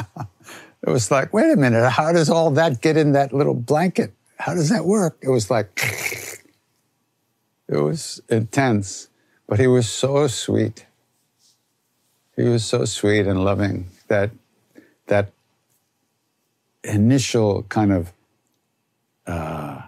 it 0.87 0.91
was 0.91 1.11
like, 1.11 1.33
wait 1.33 1.53
a 1.53 1.57
minute, 1.57 1.89
how 1.91 2.13
does 2.13 2.29
all 2.29 2.51
that 2.53 2.81
get 2.81 2.97
in 2.97 3.13
that 3.13 3.33
little 3.33 3.55
blanket? 3.55 4.13
How 4.39 4.55
does 4.55 4.69
that 4.71 4.85
work? 4.85 5.19
It 5.23 5.29
was 5.29 5.51
like, 5.51 5.81
it 7.69 7.79
was 7.79 8.21
intense, 8.29 9.09
but 9.47 9.59
he 9.59 9.67
was 9.67 9.89
so 9.89 10.27
sweet. 10.27 10.87
He 12.37 12.43
was 12.43 12.65
so 12.65 12.85
sweet 12.85 13.27
and 13.27 13.45
loving 13.45 13.89
that 14.09 14.31
that 15.07 15.33
initial 16.83 17.63
kind 17.65 17.93
of 17.93 18.13
uh, 19.27 19.83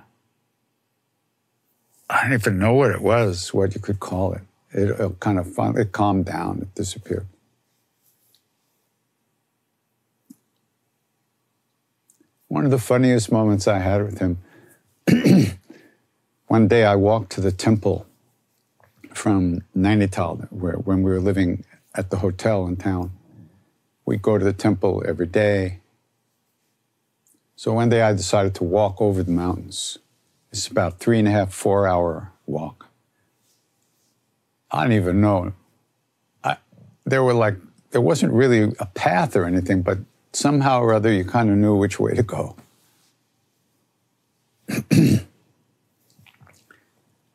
I 2.08 2.22
don't 2.22 2.32
even 2.34 2.58
know 2.58 2.74
what 2.74 2.92
it 2.92 3.02
was, 3.02 3.52
what 3.52 3.74
you 3.74 3.80
could 3.80 4.00
call 4.00 4.32
it. 4.32 4.42
It, 4.72 4.90
it 4.90 5.20
kind 5.20 5.38
of 5.38 5.52
fun, 5.52 5.78
it 5.78 5.92
calmed 5.92 6.26
down, 6.26 6.60
it 6.62 6.74
disappeared. 6.74 7.26
One 12.48 12.64
of 12.64 12.70
the 12.70 12.78
funniest 12.78 13.32
moments 13.32 13.66
I 13.66 13.78
had 13.78 14.04
with 14.04 14.18
him, 14.18 14.38
one 16.46 16.68
day 16.68 16.84
I 16.84 16.94
walked 16.96 17.32
to 17.32 17.40
the 17.40 17.52
temple 17.52 18.06
from 19.12 19.62
Nainital, 19.76 20.46
where 20.50 20.74
when 20.74 21.02
we 21.02 21.10
were 21.10 21.20
living 21.20 21.64
at 21.96 22.10
the 22.10 22.18
hotel 22.18 22.66
in 22.66 22.76
town. 22.76 23.10
We 24.04 24.18
go 24.18 24.38
to 24.38 24.44
the 24.44 24.52
temple 24.52 25.02
every 25.06 25.26
day. 25.26 25.80
So 27.56 27.72
one 27.72 27.88
day 27.88 28.02
I 28.02 28.12
decided 28.12 28.54
to 28.56 28.64
walk 28.64 29.00
over 29.00 29.22
the 29.22 29.32
mountains. 29.32 29.98
It's 30.52 30.68
about 30.68 31.00
three 31.00 31.18
and 31.18 31.26
a 31.26 31.30
half, 31.30 31.52
four 31.52 31.88
hour 31.88 32.32
walk. 32.44 32.86
I 34.70 34.84
don't 34.84 34.92
even 34.92 35.20
know. 35.20 35.54
I, 36.44 36.58
there 37.04 37.24
were 37.24 37.34
like, 37.34 37.56
there 37.90 38.00
wasn't 38.00 38.32
really 38.32 38.74
a 38.78 38.86
path 38.86 39.34
or 39.34 39.44
anything, 39.46 39.82
but 39.82 39.98
somehow 40.32 40.80
or 40.80 40.92
other 40.92 41.10
you 41.10 41.24
kind 41.24 41.48
of 41.50 41.56
knew 41.56 41.74
which 41.74 41.98
way 41.98 42.14
to 42.14 42.22
go. 42.22 42.56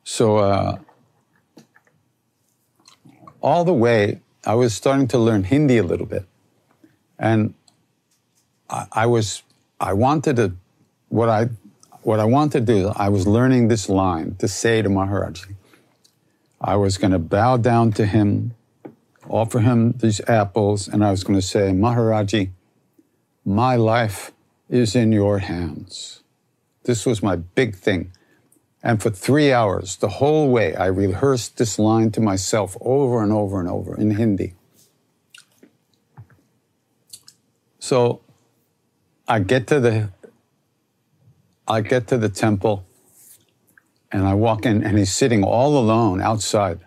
so, 0.04 0.38
uh, 0.38 0.78
all 3.40 3.64
the 3.64 3.74
way, 3.74 4.20
I 4.44 4.54
was 4.54 4.74
starting 4.74 5.08
to 5.08 5.18
learn 5.18 5.44
Hindi 5.44 5.78
a 5.78 5.82
little 5.82 6.06
bit. 6.06 6.24
And 7.18 7.54
I, 8.68 8.86
I 8.92 9.06
was, 9.06 9.42
I 9.80 9.92
wanted 9.92 10.36
to, 10.36 10.52
what 11.08 11.28
I, 11.28 11.48
what 12.02 12.18
I 12.18 12.24
wanted 12.24 12.66
to 12.66 12.72
do, 12.72 12.92
I 12.96 13.08
was 13.08 13.26
learning 13.26 13.68
this 13.68 13.88
line 13.88 14.34
to 14.36 14.48
say 14.48 14.82
to 14.82 14.88
Maharaji. 14.88 15.54
I 16.60 16.76
was 16.76 16.98
going 16.98 17.12
to 17.12 17.18
bow 17.18 17.56
down 17.56 17.92
to 17.92 18.06
him, 18.06 18.54
offer 19.28 19.60
him 19.60 19.92
these 19.92 20.20
apples, 20.28 20.88
and 20.88 21.04
I 21.04 21.10
was 21.10 21.22
going 21.24 21.38
to 21.38 21.46
say, 21.46 21.70
Maharaji, 21.70 22.50
my 23.44 23.76
life 23.76 24.32
is 24.68 24.94
in 24.96 25.12
your 25.12 25.38
hands. 25.38 26.22
This 26.84 27.06
was 27.06 27.22
my 27.22 27.36
big 27.36 27.76
thing. 27.76 28.12
And 28.82 29.00
for 29.00 29.10
three 29.10 29.52
hours, 29.52 29.96
the 29.96 30.08
whole 30.08 30.50
way, 30.50 30.74
I 30.74 30.86
rehearsed 30.86 31.56
this 31.56 31.78
line 31.78 32.10
to 32.12 32.20
myself 32.20 32.76
over 32.80 33.22
and 33.22 33.32
over 33.32 33.60
and 33.60 33.68
over 33.68 33.96
in 33.96 34.10
Hindi. 34.10 34.54
So 37.78 38.22
I 39.28 39.40
get 39.40 39.66
to 39.68 39.80
the 39.80 40.10
I 41.66 41.80
get 41.80 42.08
to 42.08 42.18
the 42.18 42.28
temple 42.28 42.84
and 44.10 44.26
I 44.26 44.34
walk 44.34 44.66
in 44.66 44.84
and 44.84 44.98
he's 44.98 45.14
sitting 45.14 45.44
all 45.44 45.78
alone 45.78 46.20
outside 46.20 46.80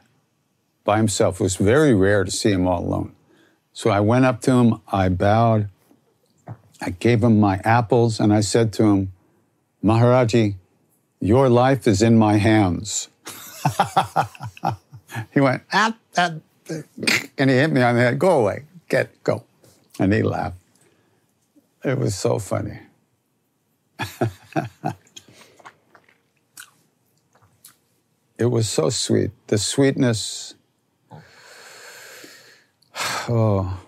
by 0.84 0.98
himself. 0.98 1.40
It 1.40 1.44
was 1.44 1.56
very 1.56 1.94
rare 1.94 2.24
to 2.24 2.32
see 2.32 2.52
him 2.52 2.68
all 2.68 2.84
alone. 2.84 3.14
So 3.74 3.90
I 3.90 4.00
went 4.00 4.26
up 4.26 4.42
to 4.42 4.52
him, 4.52 4.82
I 4.88 5.10
bowed, 5.10 5.70
I 6.82 6.92
gave 6.92 7.24
him 7.24 7.40
my 7.40 7.60
apples, 7.64 8.20
and 8.20 8.32
I 8.32 8.42
said 8.42 8.72
to 8.74 8.84
him, 8.84 9.12
Maharaji, 9.84 10.56
your 11.28 11.50
life 11.50 11.88
is 11.88 12.02
in 12.02 12.18
my 12.18 12.38
hands. 12.38 13.10
he 15.34 15.40
went, 15.40 15.64
at 15.72 15.96
that, 16.14 16.34
and 17.38 17.50
he 17.50 17.56
hit 17.56 17.72
me 17.72 17.82
on 17.82 17.96
the 17.96 18.02
head, 18.02 18.20
go 18.20 18.40
away, 18.40 18.66
get, 18.90 19.24
go. 19.24 19.44
And 20.00 20.14
he 20.14 20.24
laughed. 20.24 20.58
It 21.84 21.98
was 21.98 22.16
so 22.16 22.40
funny. 22.40 22.80
it 28.38 28.46
was 28.46 28.70
so 28.70 28.90
sweet. 28.90 29.32
The 29.48 29.58
sweetness. 29.58 30.56
Oh. 33.28 33.85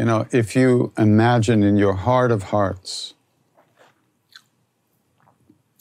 You 0.00 0.06
know, 0.06 0.26
if 0.32 0.56
you 0.56 0.94
imagine 0.96 1.62
in 1.62 1.76
your 1.76 1.92
heart 1.92 2.30
of 2.32 2.44
hearts 2.44 3.12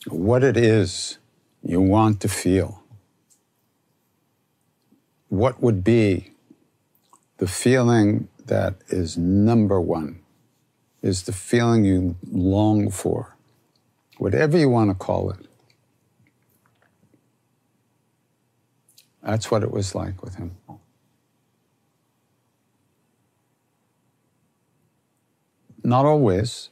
what 0.09 0.43
it 0.43 0.57
is 0.57 1.19
you 1.63 1.79
want 1.79 2.19
to 2.19 2.27
feel, 2.27 2.83
what 5.29 5.63
would 5.63 5.85
be 5.85 6.31
the 7.37 7.47
feeling 7.47 8.27
that 8.45 8.75
is 8.89 9.17
number 9.17 9.79
one 9.79 10.19
is 11.01 11.23
the 11.23 11.31
feeling 11.31 11.85
you 11.85 12.17
long 12.29 12.91
for, 12.91 13.37
whatever 14.17 14.57
you 14.57 14.67
want 14.67 14.89
to 14.89 14.95
call 14.95 15.31
it. 15.31 15.47
That's 19.23 19.49
what 19.49 19.63
it 19.63 19.71
was 19.71 19.95
like 19.95 20.21
with 20.21 20.35
him. 20.35 20.57
Not 25.89 26.05
always. 26.05 26.69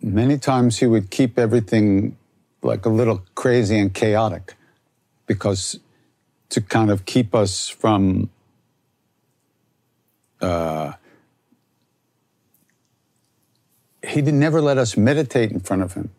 Many 0.00 0.38
times 0.38 0.78
he 0.78 0.86
would 0.86 1.10
keep 1.10 1.36
everything 1.36 2.16
like 2.62 2.86
a 2.86 2.88
little 2.88 3.24
crazy 3.34 3.76
and 3.76 3.92
chaotic 3.92 4.54
because 5.26 5.80
to 6.50 6.60
kind 6.60 6.92
of 6.92 7.04
keep 7.06 7.34
us 7.34 7.68
from 7.68 8.30
uh, 10.40 10.92
he 14.06 14.22
did 14.22 14.34
never 14.34 14.60
let 14.60 14.78
us 14.78 14.96
meditate 14.96 15.50
in 15.50 15.58
front 15.58 15.82
of 15.82 15.94
him. 15.94 16.10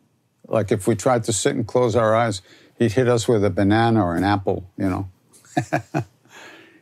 Like 0.49 0.69
if 0.69 0.85
we 0.85 0.95
tried 0.95 1.23
to 1.25 1.31
sit 1.31 1.55
and 1.55 1.65
close 1.65 1.95
our 1.95 2.13
eyes, 2.13 2.41
he'd 2.77 2.91
hit 2.91 3.07
us 3.07 3.29
with 3.29 3.45
a 3.45 3.49
banana 3.49 4.03
or 4.03 4.17
an 4.17 4.25
apple, 4.25 4.69
you 4.77 4.89
know. 4.89 5.09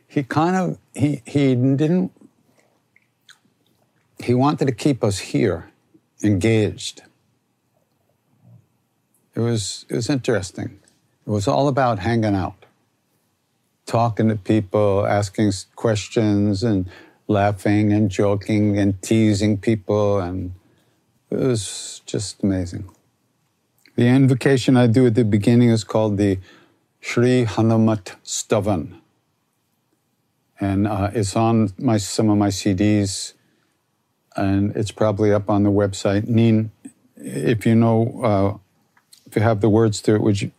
he 0.08 0.24
kind 0.24 0.56
of 0.56 0.78
he 0.92 1.22
he 1.24 1.54
didn't 1.54 2.10
he 4.22 4.34
wanted 4.34 4.66
to 4.66 4.72
keep 4.72 5.04
us 5.04 5.18
here 5.18 5.70
engaged. 6.22 7.02
It 9.34 9.40
was 9.40 9.84
it 9.88 9.96
was 9.96 10.08
interesting. 10.08 10.80
It 11.26 11.30
was 11.30 11.46
all 11.46 11.68
about 11.68 11.98
hanging 11.98 12.34
out, 12.34 12.64
talking 13.84 14.28
to 14.28 14.36
people, 14.36 15.06
asking 15.06 15.52
questions 15.74 16.62
and 16.62 16.88
laughing 17.28 17.92
and 17.92 18.10
joking 18.10 18.78
and 18.78 19.00
teasing 19.02 19.58
people 19.58 20.20
and 20.20 20.52
it 21.30 21.38
was 21.38 22.02
just 22.06 22.42
amazing. 22.42 22.88
The 23.96 24.06
invocation 24.06 24.76
I 24.76 24.86
do 24.86 25.06
at 25.06 25.14
the 25.14 25.24
beginning 25.24 25.70
is 25.70 25.84
called 25.84 26.18
the 26.18 26.38
Sri 27.00 27.44
Hanumat 27.44 28.16
Stavan. 28.24 29.00
And 30.60 30.86
uh, 30.86 31.10
it's 31.12 31.34
on 31.34 31.72
my, 31.78 31.96
some 31.96 32.30
of 32.30 32.38
my 32.38 32.48
CDs, 32.48 33.32
and 34.36 34.76
it's 34.76 34.90
probably 34.90 35.32
up 35.32 35.48
on 35.50 35.62
the 35.62 35.70
website. 35.70 36.28
Neen, 36.28 36.70
if 37.16 37.66
you 37.66 37.74
know, 37.74 38.20
uh, 38.22 38.58
if 39.26 39.36
you 39.36 39.42
have 39.42 39.60
the 39.60 39.68
words 39.68 40.00
to 40.02 40.14
it, 40.14 40.20
would 40.20 40.40
you 40.40 40.52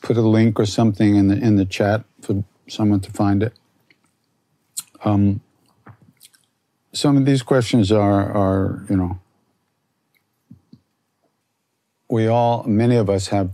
put 0.00 0.16
a 0.16 0.22
link 0.22 0.58
or 0.58 0.66
something 0.66 1.16
in 1.16 1.28
the 1.28 1.36
in 1.36 1.56
the 1.56 1.64
chat 1.64 2.04
for 2.20 2.44
someone 2.68 3.00
to 3.00 3.10
find 3.10 3.42
it? 3.42 3.52
Um, 5.04 5.40
some 6.92 7.16
of 7.16 7.24
these 7.24 7.42
questions 7.42 7.92
are 7.92 8.32
are 8.32 8.84
you 8.88 8.96
know 8.96 9.18
we 12.12 12.26
all, 12.26 12.62
many 12.64 12.96
of 12.96 13.08
us 13.08 13.28
have 13.28 13.52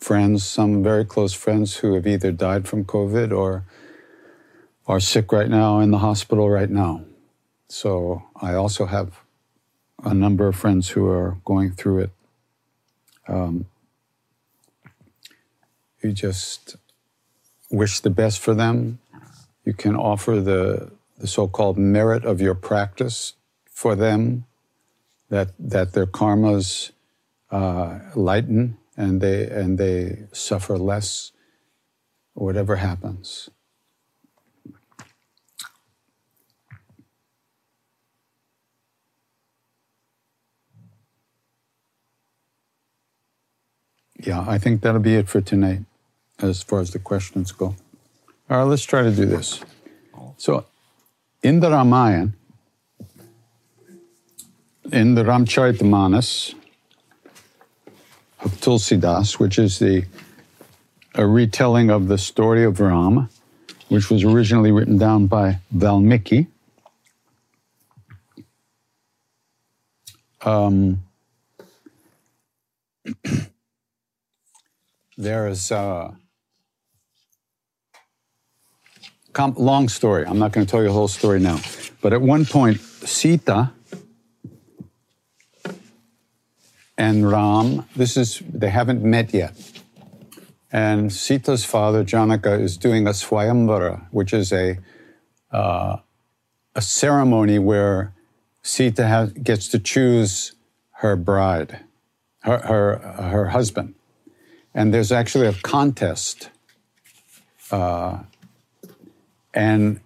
friends, 0.00 0.42
some 0.42 0.82
very 0.82 1.04
close 1.04 1.34
friends 1.34 1.76
who 1.76 1.92
have 1.96 2.06
either 2.06 2.32
died 2.32 2.66
from 2.66 2.86
COVID 2.86 3.30
or 3.30 3.66
are 4.86 5.00
sick 5.00 5.30
right 5.32 5.50
now 5.50 5.80
in 5.80 5.90
the 5.90 5.98
hospital 5.98 6.48
right 6.48 6.70
now. 6.70 7.04
So 7.68 8.24
I 8.40 8.54
also 8.54 8.86
have 8.86 9.20
a 10.02 10.14
number 10.14 10.48
of 10.48 10.56
friends 10.56 10.88
who 10.90 11.06
are 11.06 11.38
going 11.44 11.72
through 11.72 12.00
it. 12.00 12.10
Um, 13.26 13.66
you 16.02 16.12
just 16.12 16.76
wish 17.70 18.00
the 18.00 18.10
best 18.10 18.38
for 18.38 18.54
them. 18.54 19.00
You 19.64 19.74
can 19.74 19.96
offer 19.96 20.40
the, 20.40 20.92
the 21.18 21.26
so 21.26 21.46
called 21.46 21.76
merit 21.76 22.24
of 22.24 22.40
your 22.40 22.54
practice 22.54 23.34
for 23.70 23.94
them, 23.94 24.44
that, 25.28 25.50
that 25.58 25.92
their 25.92 26.06
karmas 26.06 26.92
uh, 27.50 27.98
lighten 28.14 28.78
and 28.96 29.20
they, 29.20 29.46
and 29.46 29.76
they 29.76 30.24
suffer 30.32 30.78
less, 30.78 31.32
whatever 32.32 32.76
happens. 32.76 33.50
Yeah, 44.18 44.44
I 44.46 44.58
think 44.58 44.82
that'll 44.82 45.00
be 45.00 45.14
it 45.14 45.28
for 45.28 45.40
tonight 45.40 45.80
as 46.40 46.62
far 46.62 46.80
as 46.80 46.90
the 46.90 46.98
questions 46.98 47.52
go. 47.52 47.76
All 48.50 48.58
right, 48.58 48.62
let's 48.64 48.84
try 48.84 49.02
to 49.02 49.12
do 49.12 49.26
this. 49.26 49.60
So, 50.36 50.66
in 51.42 51.60
the 51.60 51.70
Ramayana, 51.70 52.32
in 54.92 55.14
the 55.14 55.22
Ramcharitamanas 55.22 56.54
of 58.40 58.52
Tulsidas, 58.60 59.38
which 59.38 59.58
is 59.58 59.78
the 59.78 60.04
a 61.14 61.26
retelling 61.26 61.90
of 61.90 62.06
the 62.06 62.16
story 62.16 62.64
of 62.64 62.80
Ram, 62.80 63.28
which 63.88 64.08
was 64.08 64.22
originally 64.22 64.70
written 64.70 64.98
down 64.98 65.26
by 65.26 65.58
Valmiki. 65.72 66.46
Um, 70.42 71.02
there 75.18 75.48
is 75.48 75.70
a 75.72 76.16
long 79.56 79.88
story. 79.88 80.24
I'm 80.24 80.38
not 80.38 80.52
going 80.52 80.64
to 80.64 80.70
tell 80.70 80.80
you 80.80 80.86
the 80.86 80.92
whole 80.92 81.08
story 81.08 81.40
now. 81.40 81.60
But 82.00 82.12
at 82.12 82.22
one 82.22 82.46
point, 82.46 82.80
Sita 82.80 83.72
and 86.96 87.28
Ram, 87.28 87.84
this 87.96 88.16
is, 88.16 88.40
they 88.48 88.70
haven't 88.70 89.02
met 89.02 89.34
yet. 89.34 89.54
And 90.70 91.12
Sita's 91.12 91.64
father, 91.64 92.04
Janaka, 92.04 92.52
is 92.52 92.76
doing 92.76 93.06
a 93.06 93.10
Swayamvara, 93.10 94.06
which 94.12 94.32
is 94.32 94.52
a, 94.52 94.78
uh, 95.50 95.96
a 96.74 96.82
ceremony 96.82 97.58
where 97.58 98.14
Sita 98.62 99.06
has, 99.06 99.32
gets 99.32 99.66
to 99.68 99.78
choose 99.80 100.52
her 100.98 101.16
bride, 101.16 101.80
her, 102.42 102.58
her, 102.58 102.98
her 103.30 103.48
husband. 103.48 103.94
And 104.74 104.92
there's 104.92 105.12
actually 105.12 105.46
a 105.46 105.52
contest. 105.52 106.50
Uh, 107.70 108.20
and 109.54 110.00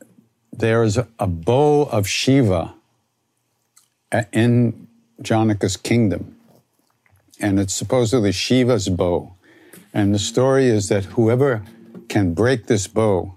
there's 0.53 0.97
a 0.97 1.27
bow 1.27 1.83
of 1.83 2.09
Shiva 2.09 2.75
in 4.33 4.89
Janaka's 5.21 5.77
kingdom. 5.77 6.37
And 7.41 7.59
it's 7.59 7.75
supposedly 7.75 8.33
Shiva's 8.33 8.89
bow. 8.89 9.35
And 9.93 10.15
the 10.15 10.19
story 10.19 10.67
is 10.67 10.89
that 10.89 11.05
whoever 11.05 11.65
can 12.09 12.35
break 12.35 12.67
this 12.67 12.87
bow 12.87 13.35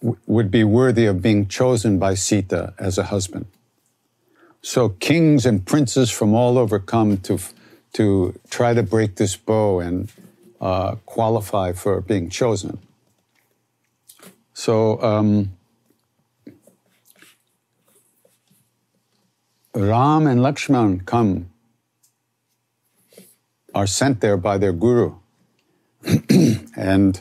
w- 0.00 0.18
would 0.26 0.50
be 0.50 0.64
worthy 0.64 1.06
of 1.06 1.22
being 1.22 1.48
chosen 1.48 1.98
by 1.98 2.14
Sita 2.14 2.74
as 2.78 2.98
a 2.98 3.04
husband. 3.04 3.46
So 4.62 4.88
kings 4.88 5.44
and 5.44 5.64
princes 5.64 6.10
from 6.10 6.34
all 6.34 6.56
over 6.58 6.78
come 6.78 7.18
to 7.18 7.38
to 7.94 8.38
try 8.50 8.74
to 8.74 8.82
break 8.82 9.16
this 9.16 9.36
bow 9.36 9.80
and 9.80 10.12
uh, 10.60 10.96
qualify 11.06 11.72
for 11.72 12.00
being 12.00 12.28
chosen. 12.28 12.78
So 14.52 15.02
um, 15.02 15.56
Ram 19.74 20.26
and 20.26 20.40
Lakshman 20.40 21.04
come, 21.04 21.50
are 23.74 23.88
sent 23.88 24.20
there 24.20 24.36
by 24.36 24.56
their 24.56 24.72
guru. 24.72 25.16
and 26.76 27.20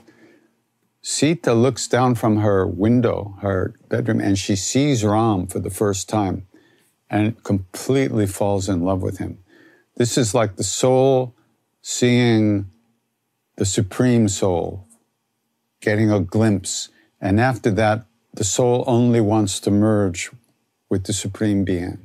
Sita 1.02 1.54
looks 1.54 1.88
down 1.88 2.14
from 2.16 2.38
her 2.38 2.68
window, 2.68 3.38
her 3.42 3.74
bedroom, 3.90 4.22
and 4.22 4.38
she 4.38 4.56
sees 4.56 5.04
Ram 5.04 5.48
for 5.48 5.60
the 5.60 5.72
first 5.72 6.08
time 6.08 6.46
and 7.10 7.44
completely 7.44 8.28
falls 8.28 8.70
in 8.70 8.82
love 8.82 9.02
with 9.02 9.18
him. 9.18 9.43
This 9.96 10.18
is 10.18 10.34
like 10.34 10.56
the 10.56 10.64
soul 10.64 11.36
seeing 11.82 12.70
the 13.58 13.66
supreme 13.66 14.28
soul, 14.28 14.88
getting 15.82 16.12
a 16.12 16.20
glimpse. 16.20 16.90
And 17.22 17.40
after 17.40 17.70
that, 17.72 18.06
the 18.34 18.44
soul 18.44 18.84
only 18.88 19.22
wants 19.22 19.60
to 19.62 19.72
merge 19.72 20.32
with 20.90 21.06
the 21.06 21.14
supreme 21.14 21.64
being. 21.64 22.00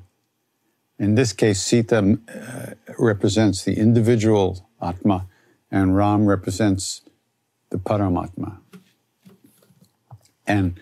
In 0.98 1.14
this 1.14 1.32
case, 1.32 1.62
Sita 1.62 2.18
uh, 2.28 2.74
represents 2.98 3.64
the 3.64 3.78
individual 3.78 4.68
Atma, 4.80 5.26
and 5.70 5.96
Ram 5.96 6.26
represents 6.26 7.02
the 7.70 7.78
Paramatma. 7.78 8.58
And 10.46 10.80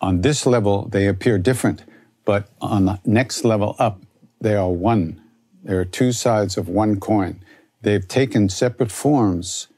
on 0.00 0.22
this 0.22 0.46
level, 0.46 0.88
they 0.88 1.06
appear 1.06 1.38
different, 1.38 1.84
but 2.24 2.48
on 2.60 2.86
the 2.86 3.00
next 3.04 3.44
level 3.44 3.76
up, 3.78 4.00
they 4.40 4.54
are 4.54 4.70
one. 4.70 5.19
There 5.62 5.78
are 5.80 5.84
two 5.84 6.12
sides 6.12 6.56
of 6.56 6.68
one 6.68 6.98
coin. 7.00 7.42
They've 7.82 8.06
taken 8.06 8.48
separate 8.48 8.90
forms 8.90 9.68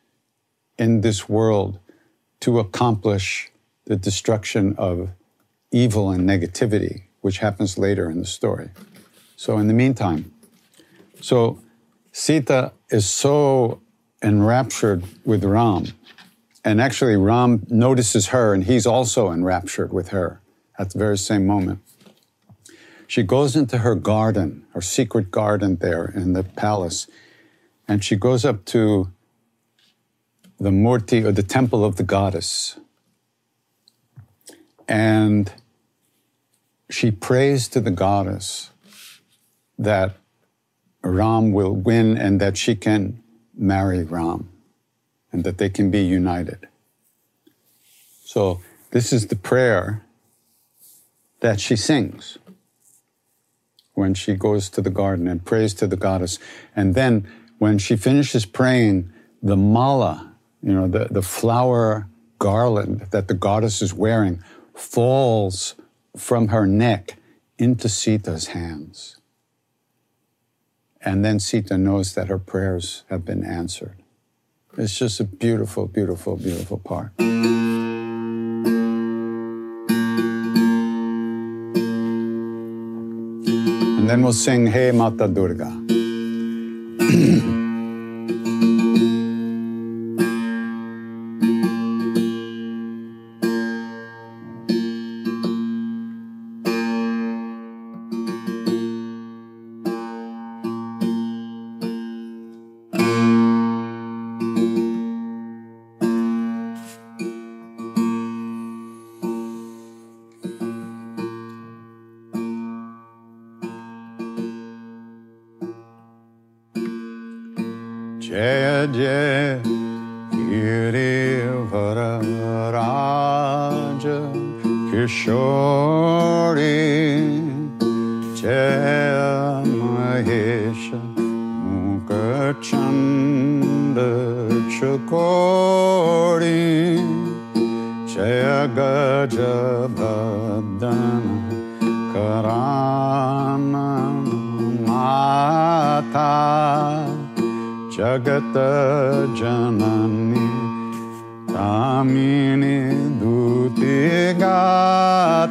in 0.78 1.00
this 1.00 1.28
world 1.28 1.78
to 2.40 2.58
accomplish 2.58 3.50
the 3.84 3.96
destruction 3.96 4.74
of 4.78 5.10
evil 5.70 6.10
and 6.10 6.28
negativity, 6.28 7.04
which 7.20 7.38
happens 7.38 7.78
later 7.78 8.10
in 8.10 8.18
the 8.18 8.26
story. 8.26 8.70
So, 9.36 9.58
in 9.58 9.66
the 9.66 9.74
meantime, 9.74 10.32
so 11.20 11.58
Sita 12.12 12.72
is 12.90 13.08
so 13.08 13.80
enraptured 14.22 15.04
with 15.24 15.42
Ram, 15.44 15.86
and 16.64 16.80
actually, 16.80 17.16
Ram 17.16 17.66
notices 17.68 18.28
her, 18.28 18.54
and 18.54 18.64
he's 18.64 18.86
also 18.86 19.32
enraptured 19.32 19.92
with 19.92 20.08
her 20.08 20.40
at 20.78 20.90
the 20.90 20.98
very 20.98 21.18
same 21.18 21.46
moment. 21.46 21.80
She 23.12 23.22
goes 23.22 23.56
into 23.56 23.76
her 23.76 23.94
garden, 23.94 24.64
her 24.72 24.80
secret 24.80 25.30
garden 25.30 25.76
there 25.76 26.06
in 26.06 26.32
the 26.32 26.44
palace, 26.44 27.08
and 27.86 28.02
she 28.02 28.16
goes 28.16 28.42
up 28.42 28.64
to 28.72 29.12
the 30.58 30.70
murti 30.70 31.22
or 31.22 31.30
the 31.30 31.42
temple 31.42 31.84
of 31.84 31.96
the 31.96 32.04
goddess. 32.04 32.78
And 34.88 35.52
she 36.88 37.10
prays 37.10 37.68
to 37.68 37.82
the 37.82 37.90
goddess 37.90 38.70
that 39.78 40.16
Ram 41.04 41.52
will 41.52 41.74
win 41.74 42.16
and 42.16 42.40
that 42.40 42.56
she 42.56 42.74
can 42.74 43.22
marry 43.54 44.04
Ram 44.04 44.48
and 45.30 45.44
that 45.44 45.58
they 45.58 45.68
can 45.68 45.90
be 45.90 46.00
united. 46.00 46.66
So, 48.24 48.62
this 48.90 49.12
is 49.12 49.26
the 49.26 49.36
prayer 49.36 50.02
that 51.40 51.60
she 51.60 51.76
sings 51.76 52.38
when 53.94 54.14
she 54.14 54.34
goes 54.34 54.70
to 54.70 54.80
the 54.80 54.90
garden 54.90 55.28
and 55.28 55.44
prays 55.44 55.74
to 55.74 55.86
the 55.86 55.96
goddess. 55.96 56.38
And 56.74 56.94
then 56.94 57.28
when 57.58 57.78
she 57.78 57.96
finishes 57.96 58.46
praying, 58.46 59.12
the 59.42 59.56
mala, 59.56 60.32
you 60.62 60.72
know, 60.72 60.88
the, 60.88 61.08
the 61.10 61.22
flower 61.22 62.08
garland 62.38 63.06
that 63.10 63.28
the 63.28 63.34
goddess 63.34 63.82
is 63.82 63.94
wearing 63.94 64.42
falls 64.74 65.74
from 66.16 66.48
her 66.48 66.66
neck 66.66 67.16
into 67.58 67.88
Sita's 67.88 68.48
hands. 68.48 69.16
And 71.00 71.24
then 71.24 71.40
Sita 71.40 71.76
knows 71.76 72.14
that 72.14 72.28
her 72.28 72.38
prayers 72.38 73.04
have 73.10 73.24
been 73.24 73.44
answered. 73.44 73.96
It's 74.78 74.96
just 74.96 75.20
a 75.20 75.24
beautiful, 75.24 75.86
beautiful, 75.86 76.36
beautiful 76.36 76.78
part. 76.78 77.12
Then 84.12 84.22
we'll 84.22 84.34
sing 84.34 84.66
Hey 84.66 84.90
Mata 84.90 85.26
Durga. 85.26 85.72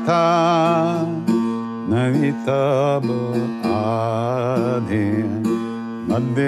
गाथा 0.08 1.06
नवी 1.92 2.32
तब 2.46 3.06
आधे 3.66 5.08
मध्य 6.10 6.46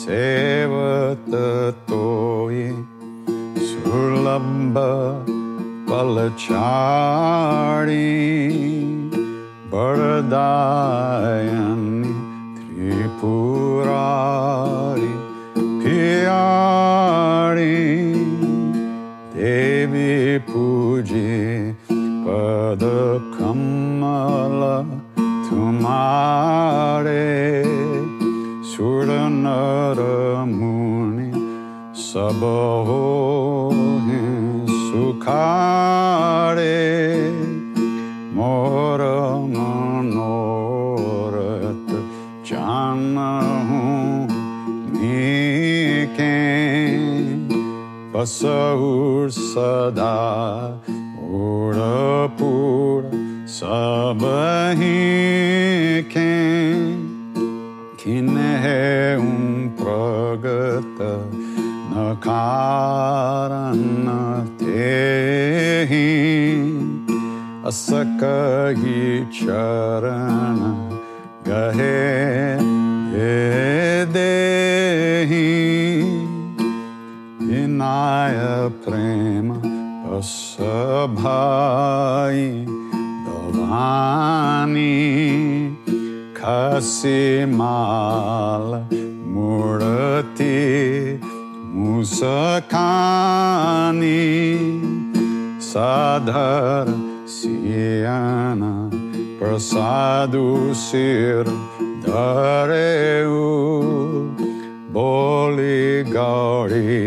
सेवत 0.00 1.30
तोयि 1.90 2.66
सुलभ 3.70 4.76
पलचारी 5.90 7.06
बड़दायनी 9.72 10.86
Guruji, 21.01 21.75
Pada 22.23 23.19
Kamala 23.37 24.85
Tumare, 25.49 27.15
Suranara 28.63 30.45
Muni, 30.45 31.31
Sabaho 31.93 33.71
sukare. 34.91 35.91
Rasa 48.21 48.77
Ursada 48.77 50.77
Ura 51.17 52.29
Pura 52.37 53.09
Sabahi 53.49 54.85
Kine 57.97 59.17
Um 59.17 59.73
Pragata 59.75 61.25
Nakarana 61.89 62.45
Tehi 64.59 66.13
Asakagi 67.65 69.25
Charana 69.33 70.77
Gahe 71.43 72.60
Vinay 78.01 78.37
प्रेम 78.83 79.49
पस 80.03 80.57
भाई 81.17 82.45
दवानी 83.25 84.95
खसी 86.37 87.45
माल 87.55 88.69
मूर्ति 89.33 90.57
मुसखानी 91.75 92.21
साधर 95.61 96.93
सियान 97.35 98.61
प्रसादु 99.39 100.47
सिर 100.77 101.53
धरेऊ, 102.07 103.43
बोली 104.95 106.03
गौरी 106.11 106.97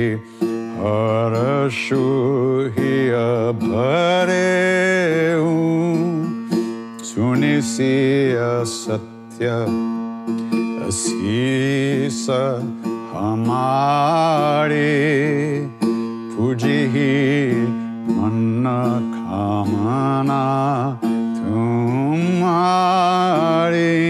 अरशुहिय 0.85 3.13
भरे 3.63 4.45
सुनिसिय 7.05 8.39
सत्य। 8.65 9.47
असीस 10.89 12.27
हमारे। 13.13 14.91
पूजिहि 15.85 17.15
मन्न 18.13 18.65
खामना 19.15 20.43
तुम्हारी। 21.37 24.04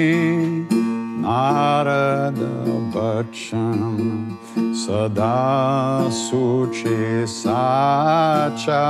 Satyam 3.14 4.36
Sada 4.74 6.08
Suchi 6.10 7.26
Satya 7.28 8.82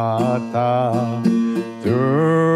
Mata 0.09 1.21
Durga. 1.83 2.48